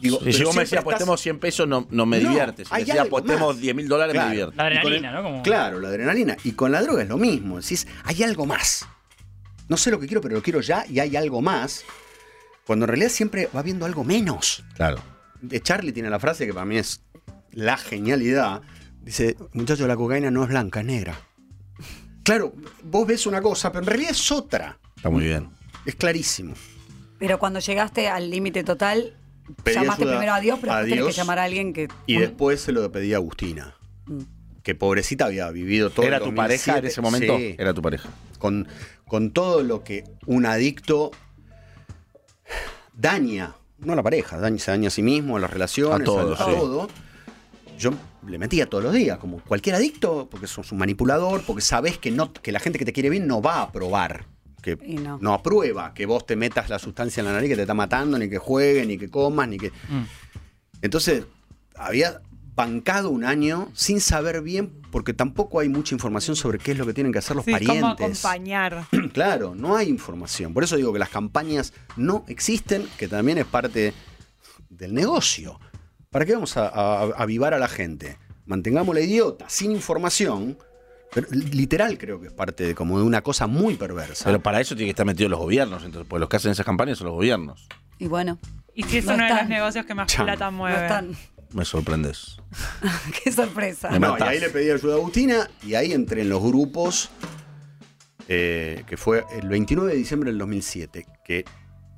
[0.00, 2.68] Digo, si vos me estás- apostemos 100 pesos, no, no me No, diviertes.
[2.68, 3.60] Si me algo apostemos más.
[3.62, 4.28] 10 mil dólares, Claro.
[4.28, 4.56] me divierte.
[4.56, 5.22] La adrenalina, el- ¿no?
[5.22, 6.36] Como- Claro, la adrenalina.
[6.44, 7.60] Y con la droga es lo mismo.
[7.60, 8.86] Decís, hay algo más.
[9.68, 11.84] No sé lo que quiero, pero lo quiero ya y hay algo más.
[12.66, 14.64] Cuando en realidad siempre va viendo algo menos.
[14.74, 14.98] Claro.
[15.40, 17.00] De Charlie tiene la frase que para mí es
[17.52, 18.62] la genialidad.
[19.02, 21.18] Dice, muchacho, la cocaína no es blanca, es negra.
[22.22, 24.78] Claro, vos ves una cosa, pero en realidad es otra.
[24.96, 25.50] Está muy bien.
[25.84, 26.54] Es clarísimo.
[27.18, 29.14] Pero cuando llegaste al límite total,
[29.62, 31.16] Pedí llamaste ayuda primero a Dios, pero a después tenés que Dios.
[31.16, 31.88] llamar a alguien que.
[32.06, 33.74] Y después se lo pedí a Agustina.
[34.06, 34.20] Mm.
[34.62, 36.88] Que pobrecita había vivido todo ¿Era el tu pareja en 2007.
[36.88, 37.36] ese momento?
[37.36, 37.54] Sí.
[37.58, 38.08] Era tu pareja.
[38.38, 38.66] con,
[39.06, 41.10] con todo lo que un adicto
[42.94, 46.04] daña, no a la pareja, daña, se daña a sí mismo, a las relaciones, A
[46.04, 46.44] todo, a, sí.
[46.44, 46.88] todo.
[47.78, 47.90] Yo
[48.26, 52.10] le metía todos los días, como cualquier adicto, porque sos un manipulador, porque sabes que,
[52.10, 54.26] no, que la gente que te quiere bien no va a probar.
[54.64, 55.18] Que no.
[55.20, 58.18] no aprueba que vos te metas la sustancia en la nariz que te está matando,
[58.18, 59.68] ni que juegues, ni que comas, ni que.
[59.70, 60.04] Mm.
[60.82, 61.24] Entonces,
[61.76, 62.20] había
[62.56, 66.86] bancado un año sin saber bien, porque tampoco hay mucha información sobre qué es lo
[66.86, 67.64] que tienen que hacer los Sí, cómo
[67.96, 68.24] parientes.
[68.24, 68.86] acompañar.
[69.12, 70.54] Claro, no hay información.
[70.54, 73.92] Por eso digo que las campañas no existen, que también es parte
[74.70, 75.60] del negocio.
[76.10, 78.18] ¿Para qué vamos a, a- a avivar a la gente?
[78.46, 80.56] Mantengámosla idiota, sin información.
[81.14, 84.24] Pero literal creo que es parte de como de una cosa muy perversa.
[84.24, 86.66] Pero para eso tiene que estar metidos los gobiernos, entonces, porque los que hacen esas
[86.66, 87.68] campañas son los gobiernos.
[87.98, 88.38] Y bueno,
[88.74, 90.26] Y si es No uno de los negocios que más Chan.
[90.26, 90.82] plata no mueve.
[90.82, 91.16] están.
[91.52, 92.38] Me sorprendes.
[93.22, 93.88] Qué sorpresa.
[93.90, 97.10] Me No, y ahí le pedí ayuda a Agustina y ahí entré en los grupos,
[98.28, 101.44] eh, que fue el 29 de diciembre del 2007, que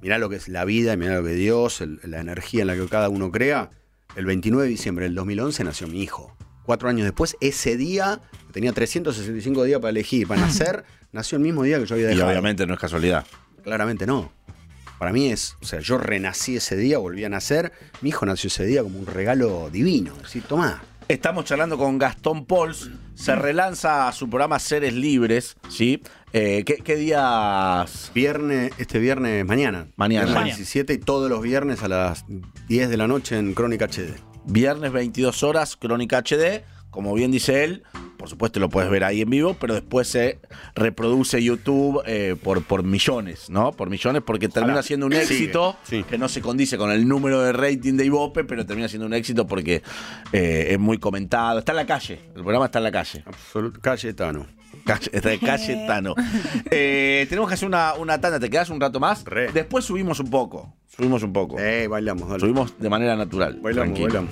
[0.03, 2.63] mirá lo que es la vida, y mirá lo que es Dios, el- la energía
[2.63, 3.71] en la que cada uno crea.
[4.17, 6.37] El 29 de diciembre del 2011 nació mi hijo.
[6.67, 8.21] Cuatro años después, ese día,
[8.53, 12.15] tenía 365 días para elegir, para nacer, nació el mismo día que yo había Y
[12.15, 12.29] dejado.
[12.31, 13.25] obviamente no es casualidad.
[13.63, 14.33] Claramente no.
[14.99, 18.49] Para mí es, o sea, yo renací ese día, volví a nacer, mi hijo nació
[18.49, 20.15] ese día como un regalo divino.
[20.23, 22.91] Decir, tomá, Estamos charlando con Gastón Pols.
[23.15, 26.03] Se relanza su programa Seres Libres, ¿sí?
[26.33, 28.11] Eh, ¿qué, qué días?
[28.13, 29.87] Viernes, este viernes mañana.
[29.95, 30.25] Mañana.
[30.25, 30.57] Viernes Mañana.
[30.57, 32.25] 17 y todos los viernes a las
[32.67, 34.17] 10 de la noche en Crónica HD.
[34.47, 36.63] Viernes 22 horas, Crónica HD.
[36.91, 37.83] Como bien dice él,
[38.17, 40.39] por supuesto lo puedes ver ahí en vivo, pero después se
[40.75, 43.73] reproduce YouTube eh, por, por millones, ¿no?
[43.73, 46.05] Por millones, porque termina siendo un éxito sí.
[46.05, 49.13] que no se condice con el número de rating de Ibope, pero termina siendo un
[49.13, 49.83] éxito porque
[50.33, 51.59] eh, es muy comentado.
[51.59, 53.23] Está en la calle, el programa está en la calle.
[53.27, 53.79] Absolut.
[53.79, 54.15] Calle- de
[54.87, 56.15] Cayetano.
[56.71, 58.41] Eh, tenemos que hacer una, una tanda.
[58.41, 59.25] ¿Te quedas un rato más?
[59.25, 59.53] Re.
[59.53, 60.75] Después subimos un poco.
[60.89, 61.59] Subimos un poco.
[61.59, 62.41] Eh, bailamos, dale.
[62.41, 63.59] Subimos de manera natural.
[63.61, 64.27] Bailamos, tranquilo.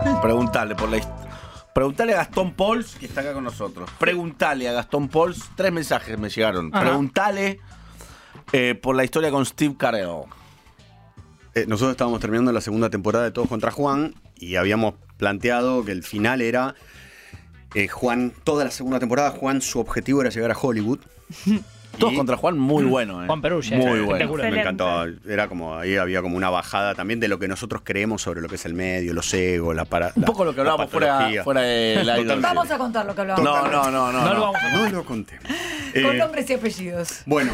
[0.00, 0.22] bailamos.
[0.22, 0.98] Preguntale por la
[1.74, 3.88] Preguntale a Gastón Pols, que está acá con nosotros.
[3.98, 5.50] Preguntale a Gastón Pols.
[5.54, 6.70] Tres mensajes me llegaron.
[6.72, 6.84] Ajá.
[6.84, 7.60] Preguntale
[8.52, 10.24] eh, por la historia con Steve Carell.
[11.54, 15.92] Eh, nosotros estábamos terminando la segunda temporada de Todos contra Juan y habíamos planteado que
[15.92, 16.74] el final era
[17.74, 20.98] eh, Juan, toda la segunda temporada, Juan, su objetivo era llegar a Hollywood.
[21.98, 23.26] Todos Y- contra Juan, muy bueno, ¿eh?
[23.26, 24.32] Juan Perugia, Muy bueno.
[24.36, 25.04] Me encantó.
[25.28, 28.48] Era como, ahí había como una bajada también de lo que nosotros creemos sobre lo
[28.48, 30.12] que es el medio, los egos, la para.
[30.14, 31.96] Un la- poco lo que la hablábamos fuera, fuera aire.
[32.04, 32.36] Totalmente.
[32.40, 33.44] Vamos a contar lo que hablábamos.
[33.44, 34.22] No, no, no, no.
[34.22, 34.40] No lo no.
[34.52, 35.38] vamos a No lo conté.
[35.38, 37.22] Con Eh, nombres y apellidos.
[37.26, 37.52] Bueno,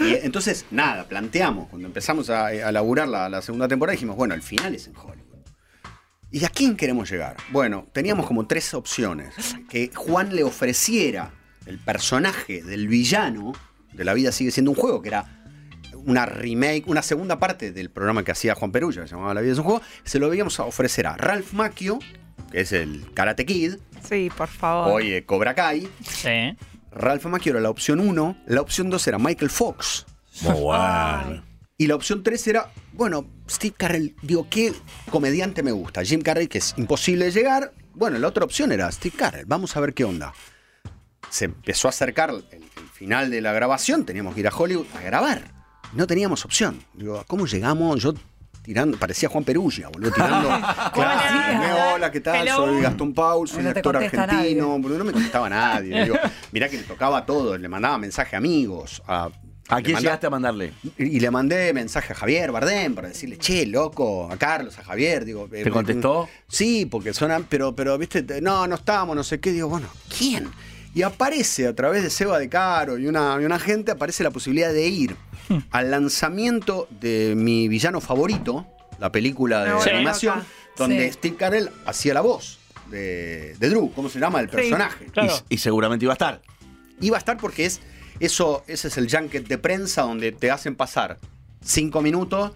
[0.00, 4.34] y entonces, nada, planteamos, cuando empezamos a, a laburar la, la segunda temporada, dijimos, bueno,
[4.34, 5.27] el final es en Hollywood.
[6.30, 7.36] ¿Y a quién queremos llegar?
[7.50, 9.34] Bueno, teníamos como tres opciones.
[9.68, 11.32] Que Juan le ofreciera
[11.66, 13.52] el personaje del villano
[13.92, 15.24] de La vida sigue siendo un juego, que era
[16.04, 19.40] una remake, una segunda parte del programa que hacía Juan Perulla, que se llamaba La
[19.40, 21.98] vida es un juego, se lo íbamos a ofrecer a Ralph Macchio,
[22.52, 23.76] que es el Karate Kid,
[24.08, 24.92] Sí, por favor.
[24.92, 25.88] hoy eh, Cobra Kai.
[26.02, 26.56] Sí.
[26.92, 30.06] Ralph Macchio era la opción 1, la opción 2 era Michael Fox.
[30.42, 31.42] Muy bueno.
[31.80, 34.72] Y la opción 3 era, bueno, Steve Carell, digo, ¿qué
[35.12, 36.02] comediante me gusta?
[36.02, 37.72] Jim Carrey, que es imposible de llegar.
[37.94, 40.34] Bueno, la otra opción era Steve Carell, vamos a ver qué onda.
[41.30, 44.86] Se empezó a acercar el, el final de la grabación, teníamos que ir a Hollywood
[44.96, 45.44] a grabar.
[45.92, 46.82] No teníamos opción.
[46.94, 48.02] Digo, ¿cómo llegamos?
[48.02, 48.12] Yo
[48.62, 50.48] tirando, parecía Juan Perugia, boludo, tirando.
[50.92, 51.92] claro, Hola.
[51.94, 52.42] hola, ¿qué tal?
[52.44, 52.56] Hello.
[52.56, 54.26] Soy Gastón Paul, soy No actor argentino.
[54.26, 54.60] nadie.
[54.60, 56.02] boludo, no me contestaba nadie.
[56.02, 56.16] Digo,
[56.50, 59.00] mirá que le tocaba todo, le mandaba mensaje a amigos.
[59.06, 59.30] A,
[59.68, 60.72] ¿A quién llegaste a mandarle?
[60.96, 64.84] y y le mandé mensaje a Javier Bardem para decirle, che, loco, a Carlos, a
[64.84, 65.48] Javier, digo.
[65.52, 66.28] eh, ¿Te contestó?
[66.48, 69.52] Sí, porque suenan, pero, pero, viste, te- no, no estamos, no sé qué.
[69.52, 70.48] Digo, bueno, ¿quién?
[70.94, 74.30] Y aparece a través de Seba de Caro y una, y una gente, aparece la
[74.30, 75.16] posibilidad de ir
[75.70, 78.66] al lanzamiento de mi villano favorito,
[78.98, 80.42] la película de animación,
[80.76, 81.12] donde Sí.
[81.14, 82.58] Steve Carell hacía la voz
[82.90, 84.40] de, de Drew, ¿cómo se llama?
[84.40, 85.06] El personaje.
[85.06, 85.32] Claro.
[85.50, 86.40] Y, y seguramente iba a estar.
[87.00, 87.80] Iba a estar porque es
[88.20, 91.18] eso, ese es el junket de prensa donde te hacen pasar
[91.62, 92.52] cinco minutos.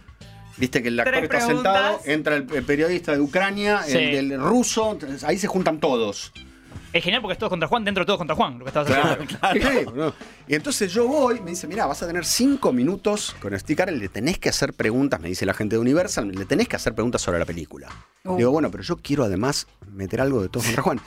[0.58, 1.46] Viste que el actor está preguntas.
[1.72, 3.96] sentado, entra el, el periodista de Ucrania, Sí.
[3.96, 6.32] el del ruso, ahí se juntan todos.
[6.92, 8.90] Es genial porque es todos contra Juan, dentro de todos contra Juan, lo que estabas
[9.40, 9.78] haciendo.
[9.80, 10.14] Sí, boludo.
[10.46, 14.08] y entonces yo voy, me dice, mira, vas a tener cinco minutos con Sticker, le
[14.10, 17.22] tenés que hacer preguntas, me dice la gente de Universal, le tenés que hacer preguntas
[17.22, 17.88] sobre la película.
[18.24, 18.36] Uh.
[18.36, 21.00] Digo, bueno, pero yo quiero además meter algo de todos contra Juan.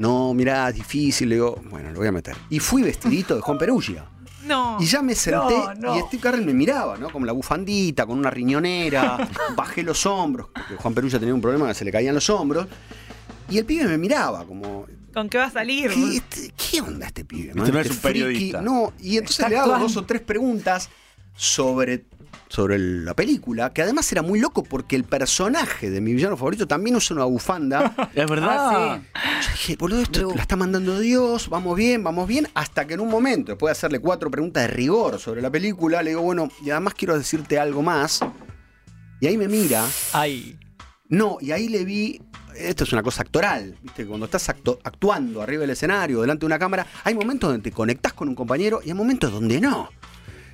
[0.00, 1.28] No, mirá, es difícil.
[1.28, 2.36] Le digo, bueno, lo voy a meter.
[2.48, 4.04] Y fui vestidito de Juan Perugia.
[4.42, 4.78] No.
[4.80, 5.96] Y ya me senté No, no.
[5.98, 7.10] y Steve Carell me miraba, ¿no?
[7.10, 11.68] Como la bufandita, con una riñonera, bajé los hombros, porque Juan Perugia tenía un problema
[11.68, 12.66] que se le caían los hombros.
[13.50, 15.90] Y el pibe me miraba como, ¿Con qué va a salir?
[15.92, 17.48] ¿qué, este- qué onda este pibe?
[17.50, 18.62] Este no es Este un periodista.
[18.62, 19.86] No, y entonces Está le hago actuando.
[19.88, 20.88] dos o tres preguntas
[21.36, 22.06] sobre,
[22.48, 26.66] sobre la película, que además era muy loco porque el personaje de mi villano favorito
[26.66, 27.94] también usa una bufanda.
[28.14, 29.00] Es verdad.
[29.14, 32.94] Ah, Yo dije, boludo, esto la está mandando Dios, vamos bien, vamos bien, hasta que
[32.94, 36.22] en un momento, después de hacerle cuatro preguntas de rigor sobre la película, le digo,
[36.22, 38.20] bueno, y además quiero decirte algo más.
[39.20, 40.58] Y ahí me mira, Ay.
[41.08, 42.20] no, y ahí le vi,
[42.56, 44.06] esto es una cosa actoral, ¿viste?
[44.06, 48.12] Cuando estás actuando arriba del escenario, delante de una cámara, hay momentos donde te conectás
[48.14, 49.88] con un compañero y hay momentos donde no.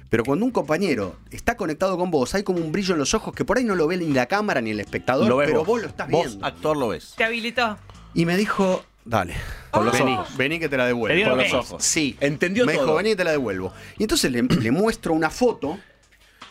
[0.08, 3.34] Pero cuando un compañero está conectado con vos, hay como un brillo en los ojos
[3.34, 5.58] que por ahí no lo ve ni la cámara ni el espectador, Lo ves pero
[5.60, 5.66] vos.
[5.66, 6.46] vos lo estás Vos, viendo.
[6.46, 7.14] actor, lo ves.
[7.16, 7.76] Te habilitó.
[8.14, 9.34] Y me dijo, dale,
[9.70, 10.36] Con los vení, ojos.
[10.36, 11.22] vení que te la devuelvo.
[11.30, 11.44] Con ok.
[11.44, 11.82] los ojos.
[11.84, 12.16] Sí.
[12.20, 12.84] Entendió me todo.
[12.84, 13.72] dijo, vení que te la devuelvo.
[13.98, 15.78] Y entonces le, le muestro una foto,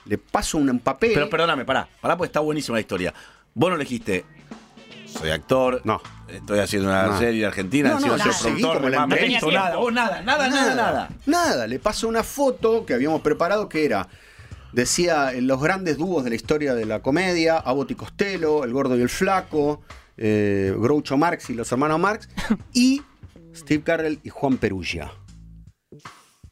[0.05, 1.11] le paso un papel.
[1.13, 1.87] Pero perdóname, pará.
[2.01, 3.13] Pará porque está buenísima la historia.
[3.53, 4.25] Vos no le dijiste,
[5.17, 5.81] soy actor.
[5.83, 6.01] No.
[6.27, 7.19] Estoy haciendo una No.
[7.19, 9.75] serie argentina, No, encima no, soy productor, como la no invento nada.
[9.77, 11.09] Vos nada, nada, nada, nada.
[11.25, 14.07] Nada, le paso una foto que habíamos preparado que era,
[14.73, 18.73] decía, en los grandes dúos de la historia de la comedia, Abbott y Costello, El
[18.73, 19.81] Gordo y el Flaco,
[20.17, 22.27] eh, Groucho Marx y los hermanos Marx,
[22.73, 23.01] y
[23.55, 25.11] Steve Carell y Juan Perugia.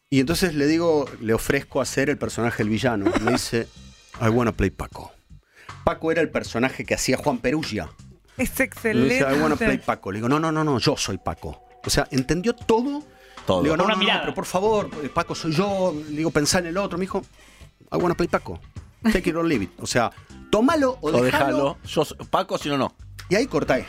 [0.09, 3.11] Y entonces le digo, le ofrezco hacer el personaje del villano.
[3.23, 3.67] Me dice,
[4.21, 5.11] I wanna play Paco.
[5.83, 7.89] Paco era el personaje que hacía Juan Perugia.
[8.37, 9.13] Es Le excelente.
[9.13, 10.11] dice, I wanna play Paco.
[10.11, 11.63] Le digo, no, no, no, no, yo soy Paco.
[11.85, 13.03] O sea, entendió todo.
[13.45, 13.61] Todo.
[13.61, 15.93] Le digo, no, no, no, pero por favor, Paco soy yo.
[16.09, 16.97] Le digo, pensá en el otro.
[16.97, 17.21] Me dijo,
[17.91, 18.59] I wanna play Paco.
[19.11, 19.71] Take it or leave it.
[19.79, 20.11] O sea,
[20.49, 21.77] tómalo o, O déjalo.
[21.85, 22.95] Yo, soy- Paco, si no, no.
[23.29, 23.85] Y ahí corté.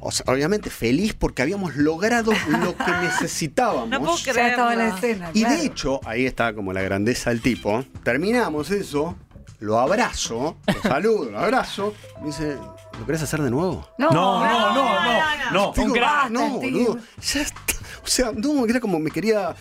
[0.00, 3.88] O sea, obviamente feliz porque habíamos logrado lo que necesitábamos.
[3.88, 5.30] No puedo estaba en la escena.
[5.34, 5.56] Y claro.
[5.56, 7.84] de hecho, ahí está como la grandeza del tipo.
[8.04, 9.16] Terminamos eso,
[9.58, 11.94] lo abrazo, lo saludo, lo abrazo.
[12.20, 12.56] Me dice,
[12.98, 13.86] ¿lo querés hacer de nuevo?
[13.98, 15.52] No, No, no, no, no, no.
[15.52, 16.70] No, Digo, "Ah, no, Steve".
[16.72, 16.98] boludo.
[17.22, 17.72] Ya está.
[18.04, 19.54] O sea, no, era como me quería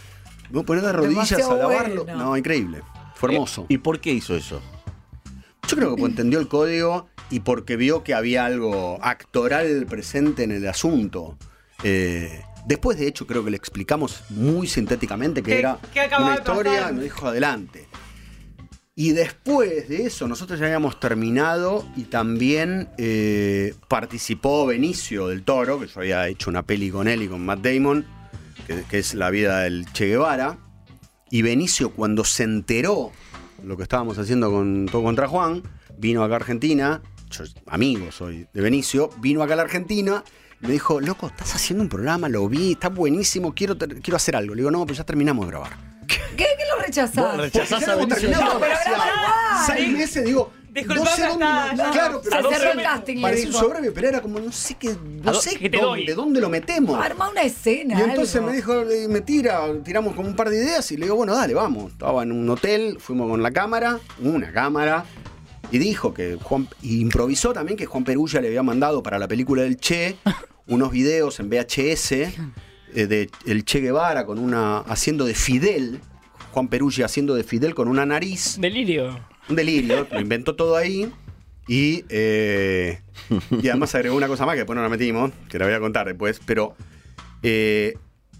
[0.66, 2.04] poner de rodillas Demasiado a lavarlo.
[2.06, 2.24] bueno.
[2.26, 2.82] No, increíble.
[3.16, 3.66] Fue hermoso.
[3.70, 4.62] ¿Y por qué hizo eso?
[5.68, 10.52] Yo creo que entendió el código y porque vio que había algo actoral presente en
[10.52, 11.38] el asunto.
[11.84, 16.26] Eh, después, de hecho, creo que le explicamos muy sintéticamente que ¿Qué- era qué acababa
[16.28, 16.92] una de historia pasar?
[16.92, 17.87] y me dijo adelante.
[19.00, 25.80] Y después de eso, nosotros ya habíamos terminado y también eh, participó Benicio del Toro,
[25.80, 28.08] que yo había hecho una peli con él y con Matt Damon,
[28.66, 30.58] que, es la vida del Che Guevara.
[31.30, 33.12] Y Benicio, cuando se enteró
[33.64, 35.62] lo que estábamos haciendo con Todo contra Juan,
[35.96, 40.24] vino acá a Argentina, yo amigo soy de Benicio, vino acá a la Argentina,
[40.62, 44.56] me dijo, loco, estás haciendo un programa, lo vi, está buenísimo, quiero, quiero hacer algo.
[44.56, 45.97] Le digo, no, pero ya terminamos de grabar.
[46.38, 46.46] ¿Qué?
[46.58, 47.38] ¿Qué lo rechazás?
[47.38, 48.72] Rechazás ya a No, igual.
[49.66, 50.52] Seis meses, digo,
[50.86, 54.08] no sé dónde está- lo- no, Claro, Se pero dónde cerró el casting, un pero
[54.08, 56.14] era como, no sé qué, ¿A no sé qué te dónde, doy?
[56.16, 57.04] dónde lo metemos.
[57.04, 58.00] Arma una escena.
[58.00, 58.50] Y entonces algo.
[58.50, 58.74] me dijo,
[59.10, 61.92] me tira, tiramos como un par de ideas y le digo, bueno, dale, vamos.
[61.94, 65.04] Estaba en un hotel, fuimos con la cámara, una cámara,
[65.72, 69.28] y dijo que Juan, y improvisó también que Juan Perulla le había mandado para la
[69.28, 70.16] película del Che
[70.68, 72.30] unos videos en VHS eh,
[72.94, 76.00] de el Che Guevara con una, haciendo de Fidel,
[76.58, 79.20] Juan Perugia haciendo de Fidel con una nariz, Delirio.
[79.48, 81.08] un delirio, lo inventó todo ahí.
[81.68, 83.00] Y, eh,
[83.62, 85.80] y además agregó una cosa más que después no la metimos, que la voy a
[85.80, 86.76] contar después, pero.
[87.44, 87.94] eh,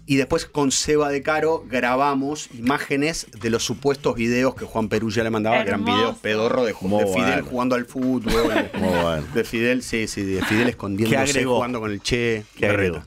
[0.04, 5.22] y después con Seba de Caro grabamos imágenes de los supuestos videos que Juan Perugia
[5.22, 5.96] le mandaba, que eran Hermoso.
[5.98, 7.44] videos pedorro de, Fidel bueno.
[7.44, 8.70] jugando al fútbol.
[8.74, 9.24] Muy bueno.
[9.32, 11.54] De Fidel, sí, sí, de Fidel escondiéndose, ¿Qué agregó?
[11.56, 12.42] jugando con el Che.
[12.56, 13.02] ¿Qué agregó?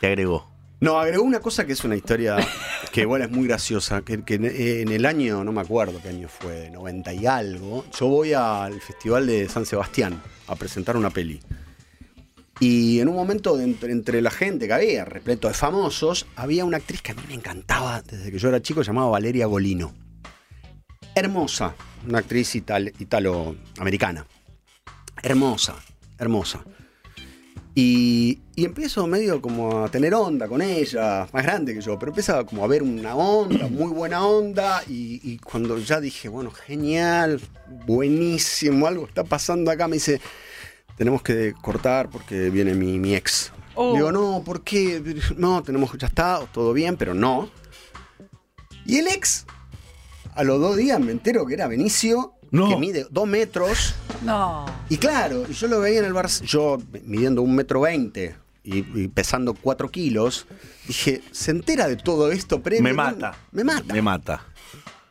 [0.00, 0.50] ¿Qué agregó?
[0.80, 2.36] No, agregó una cosa que es una historia
[2.96, 6.70] que igual es muy graciosa, que, en- el año, no me acuerdo qué año fue,
[6.70, 11.38] 90 y algo, yo voy al Festival de San Sebastián a presentar una peli.
[12.58, 17.02] Y en un momento, entre, la gente que había, repleto de famosos, había una actriz
[17.02, 19.92] que a mí me encantaba desde que yo era chico, llamada Valeria Golino.
[21.14, 21.74] Hermosa,
[22.08, 24.26] una actriz ital- italo-americana.
[25.22, 25.74] Hermosa,
[26.18, 26.64] hermosa.
[27.78, 32.10] Y, y empiezo medio como a tener onda con ella, más grande que yo, pero
[32.10, 36.50] empieza como a ver una onda, muy buena onda, y, y cuando ya dije, bueno,
[36.50, 37.38] genial,
[37.86, 40.22] buenísimo, algo está pasando acá, me dice,
[40.96, 43.52] tenemos que cortar porque viene mi, mi ex.
[43.74, 43.92] Oh.
[43.92, 45.02] Digo, no, ¿por qué?
[45.36, 47.50] No, tenemos, ya está, todo bien, pero no.
[48.86, 49.44] Y el ex,
[50.34, 52.68] a los dos días me entero que era Benicio, No.
[52.68, 53.94] que mide dos metros.
[54.22, 54.66] No.
[54.88, 58.78] Y claro, y yo lo veía en el bar, yo midiendo un metro veinte y,
[59.00, 60.46] y pesando cuatro kilos,
[60.86, 62.82] dije, ¿se entera de todo esto previo?
[62.82, 63.34] Me mata.
[63.52, 63.94] Me mata.
[63.94, 64.46] Me mata.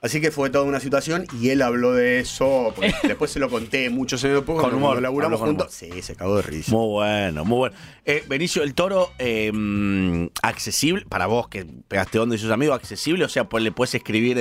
[0.05, 2.71] Así que fue toda una situación y él habló de eso.
[2.75, 4.59] porque después se lo conté muchos años después.
[4.59, 5.73] Con humor, laburamos con juntos.
[5.73, 6.71] Sí, se cagó de risa.
[6.71, 7.75] Muy bueno, muy bueno.
[8.05, 12.75] Eh, Benicio, el toro, eh, mm, accesible, para vos que pegaste onda y sus amigos,
[12.75, 14.37] accesible, o sea, pues, le puedes escribir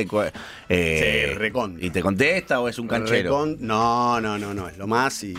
[0.69, 1.85] eh, Sí, recontra.
[1.87, 3.31] y te contesta o es un canchero.
[3.47, 5.35] Recon- no, no, no, no, es lo más y.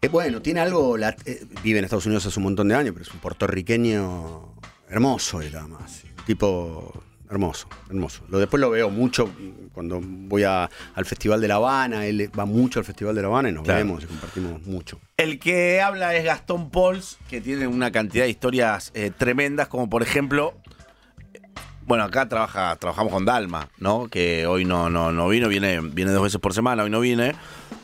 [0.00, 0.96] Es bueno, tiene algo.
[0.96, 4.54] la- eh, vive en Estados Unidos hace un montón de años, pero es un puertorriqueño
[4.88, 6.02] hermoso y nada más.
[6.26, 6.92] Tipo
[7.30, 8.22] hermoso, hermoso.
[8.28, 9.30] Lo, después lo veo mucho
[9.72, 12.06] cuando voy a- al Festival de La Habana.
[12.06, 13.78] Él va mucho al Festival de La Habana y nos Claro.
[13.78, 14.98] vemos y compartimos mucho.
[15.16, 19.88] El que habla es Gastón Pols, que tiene una cantidad de historias eh, tremendas, como
[19.90, 20.54] por ejemplo,
[21.86, 24.08] bueno, acá trabaja, trabajamos con Dalma, ¿no?
[24.08, 27.34] Que hoy no, no, no vino, viene, viene dos veces por semana, hoy no viene.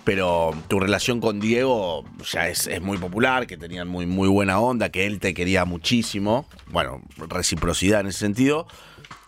[0.05, 4.61] Pero tu relación con Diego ya es, es muy popular, que tenían muy, muy buena
[4.61, 6.47] onda, que él te quería muchísimo.
[6.67, 8.67] Bueno, reciprocidad en ese sentido.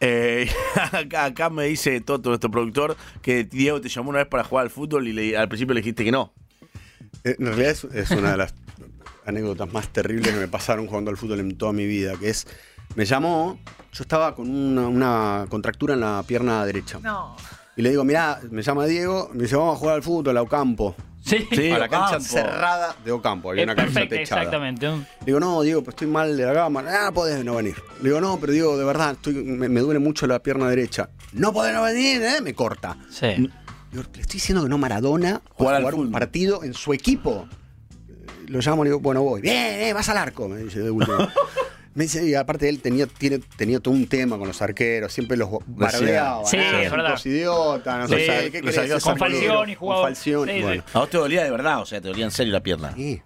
[0.01, 0.49] Eh,
[0.93, 4.71] acá, me dice Toto, nuestro productor, que Diego te llamó una vez para jugar al
[4.71, 6.33] fútbol y le- al principio le dijiste que no.
[7.25, 8.55] Eh, En realidad es, es una de las
[9.25, 12.47] anécdotas más terribles que me pasaron jugando al fútbol en toda mi vida, que es,
[12.95, 13.59] me llamó,
[13.93, 17.01] yo estaba con una, una contractura en la pierna derecha.
[17.03, 17.37] No.
[17.77, 20.43] Y le digo, mirá, me llama Diego, me dice, vamos a jugar al fútbol a
[20.43, 20.95] Ocampo.
[21.27, 24.21] Sí, Sí, a la cancha cerrada de Ocampo, había es una cancha techada.
[24.43, 24.89] exactamente.
[25.25, 26.85] Digo, no, Diego, pues estoy mal de la gama.
[26.89, 27.75] Ah, podés no venir.
[28.01, 31.11] Le digo, no, pero Diego, de verdad, estoy, me, me duele mucho la pierna derecha.
[31.33, 32.41] No podés no venir, ¿eh?
[32.41, 32.97] Me corta.
[33.11, 33.27] Sí.
[33.91, 37.49] Digo, le estoy diciendo que no Maradona Jugar jugar un partido en su equipo.
[38.47, 39.41] Lo llamo y le digo, bueno, voy.
[39.41, 41.17] Bien, eh, vas al arco, me dice de último.
[41.97, 45.37] me dice, y aparte él tenía, tiene, tenía todo un tema con los arqueros, siempre
[45.37, 46.45] los bardeaba.
[46.45, 47.11] Sí, ah, es verdad.
[47.11, 48.79] dos idiotas, no Sí, sé, ¿qué los querés?
[48.79, 50.03] arqueros Es con con jugaba.
[50.03, 50.85] Falcioni, Sí, bueno.
[50.93, 52.93] A vos te dolía de verdad, o sea, te dolía en serio la pierna.
[52.95, 53.21] Sí,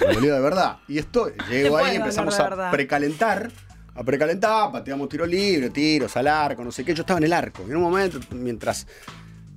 [0.00, 0.78] me dolió de verdad.
[0.88, 3.50] Y esto, llego ahí, empezamos a precalentar,
[3.94, 6.94] a precalentar, pateamos tiro libre, tiros al arco, no sé qué.
[6.94, 7.64] Yo estaba en el arco.
[7.66, 8.86] Y en un momento, mientras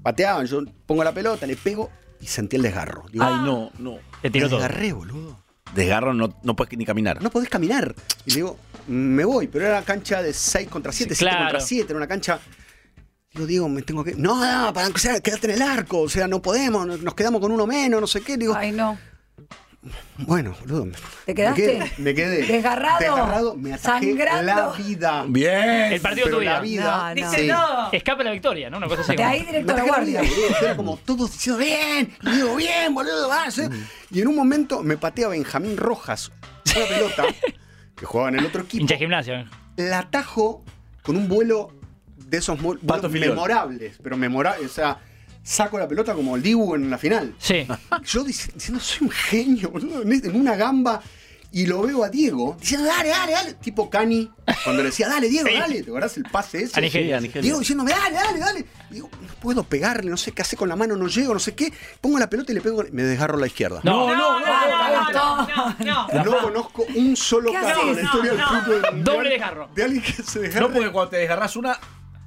[0.02, 3.06] pateaban, yo pongo la pelota, le pego y sentí el desgarro.
[3.12, 4.00] Digo, Ay, no, no.
[4.22, 4.60] Te tiró todo.
[4.60, 5.38] desgarré, boludo.
[5.76, 7.22] Desgarro no, no puedes ni caminar.
[7.22, 7.94] No podés caminar.
[8.26, 11.30] Y le digo, me voy, pero era una cancha de 6 contra 7, Sí, 7
[11.30, 11.46] claro.
[11.46, 12.40] contra 7, era una cancha.
[13.34, 14.16] Digo, Diego, me tengo que.
[14.16, 17.42] No, no, para o sea, quédate en el arco, o sea, no podemos, nos quedamos
[17.42, 18.38] con uno menos, no sé qué.
[18.38, 18.98] Digo, Ay, no.
[20.18, 20.88] Bueno, boludo.
[21.26, 21.62] ¿Te quedaste?
[21.80, 21.92] Me quedé.
[21.98, 22.46] me quedé.
[22.46, 23.00] Desgarrado.
[23.00, 24.44] Desgarrado, me atajé Sangrando.
[24.46, 25.26] la vida.
[25.28, 25.94] Bien.
[25.94, 26.50] El partido Pero tuyo.
[26.50, 27.10] la vida.
[27.10, 27.48] No, Dice sí.
[27.48, 27.92] todo.
[27.92, 28.78] Escape la victoria, ¿no?
[28.78, 29.16] Una cosa así.
[29.16, 30.22] De ahí directo a la guardia.
[30.62, 33.58] Era como todos diciendo, bien, y digo, bien, boludo, vas.
[33.60, 33.70] eh".
[34.12, 36.32] Y en un momento me patea Benjamín Rojas
[36.76, 37.24] una pelota
[37.96, 38.82] que jugaba en el otro equipo.
[38.82, 39.36] Hincha gimnasio.
[39.36, 39.46] ¿eh?
[39.78, 40.64] la atajo
[41.04, 41.72] con un vuelo
[42.18, 45.00] de esos vuelos memorables, pero memorables, o sea,
[45.48, 47.34] saco la pelota como el Dibu en la final.
[47.40, 47.66] Sí.
[48.06, 51.02] Yo dic- diciendo, soy un genio, boludo, en en una gamba,
[51.50, 54.30] y lo veo a Diego diciendo, dale, dale, dale, tipo Cani,
[54.66, 55.56] cuando le decía, dale, Diego, Sí.
[55.56, 56.78] dale, ¿te acordás el pase ese?
[56.78, 57.42] A Nigeria, a Nigeria.
[57.42, 58.66] Diego diciéndome, dale, dale, dale.
[58.92, 61.40] Y digo, no puedo pegarle, no sé qué hace con la mano, no llego, no
[61.40, 61.72] sé qué.
[62.02, 63.80] Pongo la pelota y le pego, me desgarro la izquierda.
[63.84, 66.24] No, No, no, no, no, no, no, no.
[66.26, 68.62] No conozco un solo ¿Qué caso en la historia del No, no.
[68.64, 69.70] fútbol Doble desgarro.
[69.74, 70.68] De alguien que se desgarra.
[70.68, 71.80] No, porque cuando te desgarras una,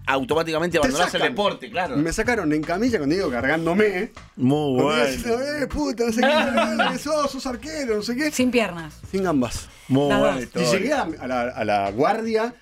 [0.07, 1.97] automáticamente Te abandonás el deporte, claro.
[1.97, 4.13] Me sacaron en camilla con Diego cargándome.
[4.37, 8.31] Muy diciendo, eh, puta, no sé qué, sos, sos arquero, no sé qué.
[8.31, 8.95] Sin piernas.
[9.11, 9.69] Sin gambas.
[9.89, 10.43] Muy más.
[10.43, 12.55] Y llegué a, a la, a la guardia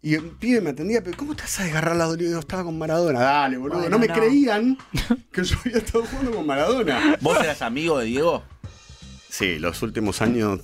[0.00, 2.30] y el pibe me atendía, pero ¿cómo te vas a desgarrar la dolida?
[2.30, 3.18] Yo estaba con Maradona.
[3.18, 3.78] Dale, boludo.
[3.80, 4.14] Bueno, no me no.
[4.14, 4.78] creían
[5.32, 7.16] que yo había estado jugando con Maradona.
[7.20, 8.44] ¿Vos eras amigo de Diego?
[9.28, 10.60] Sí, los últimos años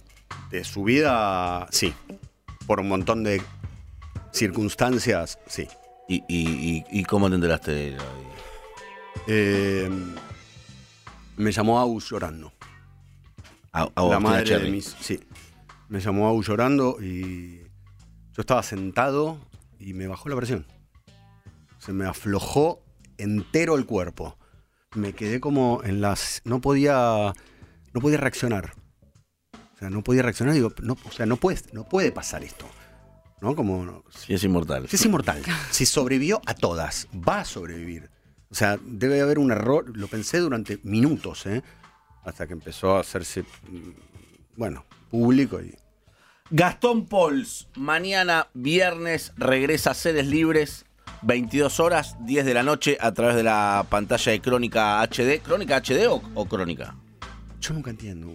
[0.50, 1.92] de su vida, sí.
[2.66, 3.42] Por un montón de
[4.32, 5.68] circunstancias, sí.
[6.08, 7.98] ¿Y, y, y, y cómo te enteraste de él?
[9.26, 9.90] Eh,
[11.36, 12.52] me llamó Agus llorando.
[13.72, 14.96] A, a la madre de mis.
[15.00, 15.20] Sí.
[15.88, 17.60] Me llamó Agus llorando y
[18.32, 19.38] yo estaba sentado
[19.78, 20.66] y me bajó la presión.
[21.78, 22.82] Se me aflojó
[23.18, 24.38] entero el cuerpo.
[24.94, 26.42] Me quedé como en las.
[26.44, 27.32] No podía.
[27.92, 28.74] No podía reaccionar.
[29.74, 30.54] O sea, no podía reaccionar.
[30.54, 32.66] Digo, no, o sea, no puede, no puede pasar esto.
[33.44, 33.54] ¿No?
[33.54, 34.02] Como.
[34.08, 34.88] Sí, es inmortal.
[34.88, 35.42] si es inmortal.
[35.70, 38.08] Si sobrevivió a todas, va a sobrevivir.
[38.50, 39.94] O sea, debe haber un error.
[39.94, 41.62] Lo pensé durante minutos, ¿eh?
[42.24, 43.90] Hasta que empezó a hacerse, mm,
[44.56, 45.74] bueno, público y.
[46.48, 50.86] Gastón Pols, mañana viernes regresa a Sedes Libres,
[51.20, 55.42] 22 horas, 10 de la noche, a través de la pantalla de Crónica HD.
[55.42, 56.96] ¿Crónica HD o, o Crónica?
[57.66, 58.26] Yo nunca entiendo.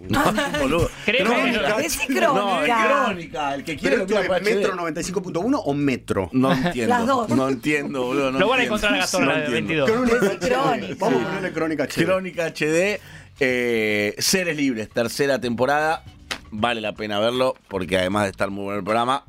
[0.60, 0.90] Boludo.
[1.06, 1.32] Que no.
[1.32, 3.04] Es No, es crónica.
[3.04, 3.54] Crónica.
[3.54, 4.94] El que ¿Pero quiere lo mira Metro HD.
[4.96, 6.30] 95.1 o Metro?
[6.32, 6.88] No entiendo.
[6.88, 7.28] Las dos.
[7.28, 8.32] No entiendo, boludo.
[8.32, 9.86] no Lo van a encontrar a Gastón entiendo.
[9.86, 9.90] 22.
[9.90, 10.86] Crónica Crónica.
[10.86, 10.98] HD.
[10.98, 12.04] Vamos a ponerle Crónica HD.
[12.04, 13.00] Crónica HD,
[13.38, 16.02] eh, Seres Libres, tercera temporada.
[16.50, 19.24] Vale la pena verlo porque además de estar muy bueno el programa,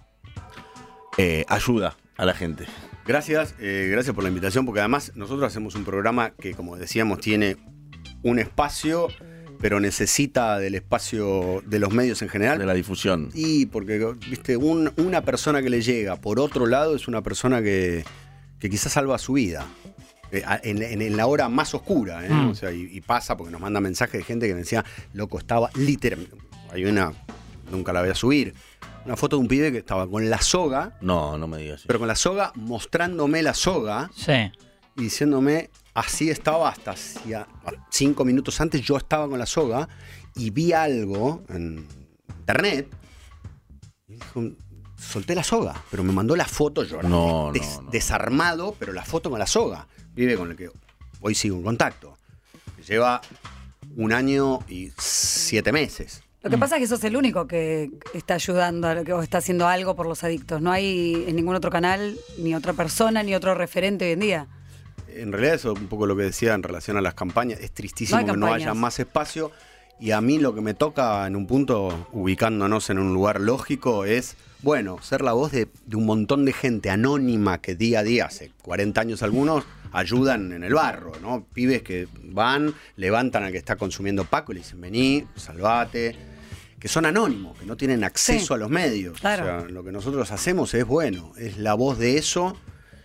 [1.20, 2.66] eh, ayuda a la gente.
[3.06, 7.20] Gracias, eh, gracias por la invitación, porque además nosotros hacemos un programa que, como decíamos,
[7.20, 7.58] tiene
[8.24, 9.08] un espacio,
[9.62, 12.58] pero necesita del espacio de los medios en general.
[12.60, 13.30] De la difusión.
[13.34, 17.62] Y porque, viste, un- una persona que le llega por otro lado es una persona
[17.62, 18.04] que,
[18.60, 19.66] que quizás salva su vida.
[20.32, 22.30] Eh, a- en, en- en la hora más oscura, ¿eh?
[22.30, 22.50] Mm.
[22.50, 24.84] O sea, y, y pasa porque nos manda mensajes de gente que me decía,
[25.14, 26.36] loco, estaba literalmente.
[26.72, 27.12] Hay una,
[27.70, 28.54] nunca la voy a subir,
[29.06, 31.84] una foto de un pibe que estaba con la soga, No, no me digas.
[31.86, 34.32] pero con la soga mostrándome la soga Sí.
[34.96, 36.96] y diciéndome, así estaba hasta
[37.90, 39.88] cinco minutos antes, yo estaba con la soga
[40.36, 41.88] y vi algo en
[42.40, 42.88] internet.
[44.08, 44.44] Y dijo,
[44.98, 47.02] solté la soga, pero me mandó la foto yo.
[47.02, 47.92] No, des- no, no.
[47.92, 49.88] Desarmado, pero la foto con la soga.
[50.14, 50.70] Vive con el que
[51.22, 52.18] hoy sigo en contacto.
[52.88, 53.22] Lleva
[53.96, 56.24] un año y siete meses.
[56.44, 59.22] Lo que pasa es que sos el único que está ayudando a lo que o
[59.22, 60.60] está haciendo algo por los adictos.
[60.60, 64.48] No hay en ningún otro canal ni otra persona ni otro referente hoy en día.
[65.16, 67.60] En realidad eso es un poco lo que decía en relación a las campañas.
[67.60, 69.52] Es tristísimo No que no haya más espacio.
[70.00, 74.04] Y a mí lo que me toca en un punto, ubicándonos en un lugar lógico,
[74.06, 78.04] es, bueno, ser la voz de, de un montón de gente anónima que día a
[78.04, 81.46] día, hace 40 años algunos, ayudan en el barro, ¿no?
[81.54, 86.16] Pibes que van, levantan al que está consumiendo Paco y le dicen, vení, salvate.
[86.80, 89.20] Que son anónimos, que no tienen acceso Sí, a los medios.
[89.20, 89.44] claro.
[89.44, 92.58] O sea, lo que nosotros hacemos es, bueno, es la voz de eso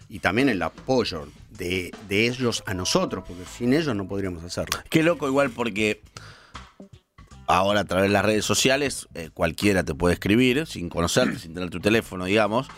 [0.09, 4.79] y también el apoyo de, de ellos a nosotros, porque sin ellos no podríamos hacerlo.
[4.91, 6.03] Qué loco igual porque
[7.47, 11.55] ahora a través de las redes sociales eh, cualquiera te puede escribir sin conocerte, sin
[11.55, 12.69] tener tu teléfono, digamos.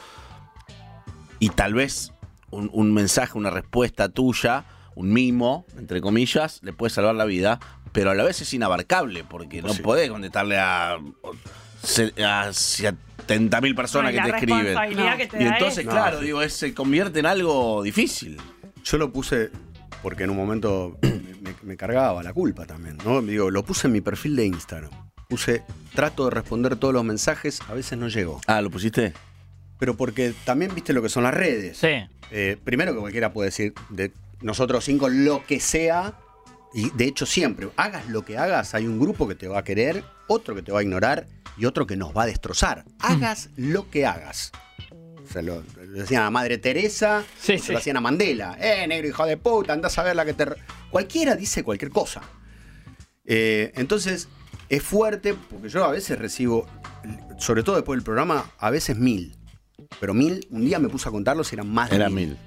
[1.39, 2.12] Y tal vez
[2.51, 4.64] un, un mensaje, una respuesta tuya,
[4.95, 7.61] un mimo, entre comillas, le puede salvar la vida,
[7.93, 9.85] pero a la vez es inabarcable porque no Posible.
[9.85, 10.99] podés contestarle a,
[11.83, 14.64] se- a 70.000 personas que la te escriben.
[14.64, 15.16] responsabilidad No.
[15.16, 18.39] que te Y entonces, claro, digo, es- se convierte en algo difícil.
[18.91, 19.51] Yo lo puse
[20.03, 21.11] porque en un momento me,
[21.43, 23.20] me- me cargaba la culpa también, ¿no?
[23.22, 24.91] Digo, lo puse en mi perfil de Instagram.
[25.28, 25.62] Puse,
[25.95, 28.41] trato de responder todos los mensajes, a veces no llego.
[28.47, 29.12] Ah, ¿lo pusiste?
[29.78, 31.78] Pero porque también viste lo que son las redes.
[31.78, 31.89] Sí.
[32.30, 34.11] Eh, primero que cualquiera puede decir de
[34.41, 36.14] nosotros cinco lo que sea.
[36.74, 39.64] Y de hecho siempre, hagas lo que hagas, hay un grupo que te va a
[39.64, 41.26] querer, otro que te va a ignorar
[41.57, 42.84] y otro que nos va a destrozar.
[43.01, 44.53] Hagas lo que hagas.
[45.29, 47.72] O sea, lo, lo decían a Madre Teresa, Sí, sí.
[47.72, 48.57] lo hacían a Mandela.
[48.61, 50.47] Eh, negro hijo de puta, andás a ver la que te...
[50.47, 50.57] re-".
[50.91, 52.22] Cualquiera dice cualquier cosa.
[53.24, 54.29] Eh, entonces,
[54.68, 56.66] es fuerte porque yo a veces recibo,
[57.39, 59.37] sobre todo después del programa, a veces mil.
[60.01, 62.29] Pero mil, un día me puse a contarlos y eran más de Era mil.
[62.29, 62.39] mil.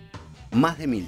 [0.59, 1.07] Más de mil.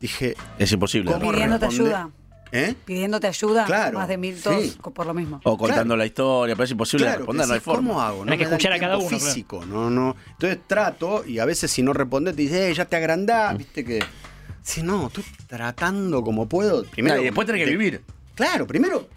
[0.00, 1.10] Dije, Es imposible.
[1.12, 1.94] ¿Cómo Pidiéndote responde?
[1.94, 2.10] ayuda.
[2.54, 2.74] ¿Eh?
[2.84, 3.64] Pidiéndote ayuda.
[3.64, 4.74] Claro, Más de mil sí.
[4.80, 5.40] co- por lo mismo.
[5.44, 7.88] O contando la historia, pero es imposible Claro, responder, no hay forma.
[7.88, 8.24] ¿Cómo hago?
[8.28, 9.24] Hay que escuchar a cada uno, claro.
[9.24, 10.16] físico, no, no.
[10.30, 13.84] Entonces trato y a veces si no responde te dice, eh, ya te agrandás, viste
[13.84, 14.02] que...
[14.62, 16.84] Si no, estoy tratando como puedo.
[16.84, 18.02] Primero, Claro, y después tenés que de- vivir.
[18.34, 19.08] Claro, primero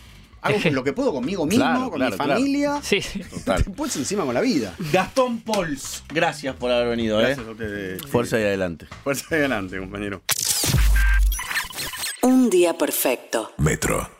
[0.41, 2.33] hago lo que puedo conmigo mismo, Claro, con claro, mi claro.
[2.33, 2.79] familia.
[2.83, 3.19] Sí, sí.
[3.21, 3.63] Total.
[3.65, 4.73] Después encima con la vida.
[4.91, 7.27] Gastón Pols, gracias por haber venido, ¿eh?
[7.27, 8.01] Gracias a ustedes.
[8.07, 8.87] Fuerza y adelante.
[9.03, 10.21] Fuerza adelante, compañero.
[12.27, 13.51] Un día perfecto.
[13.57, 14.16] Metro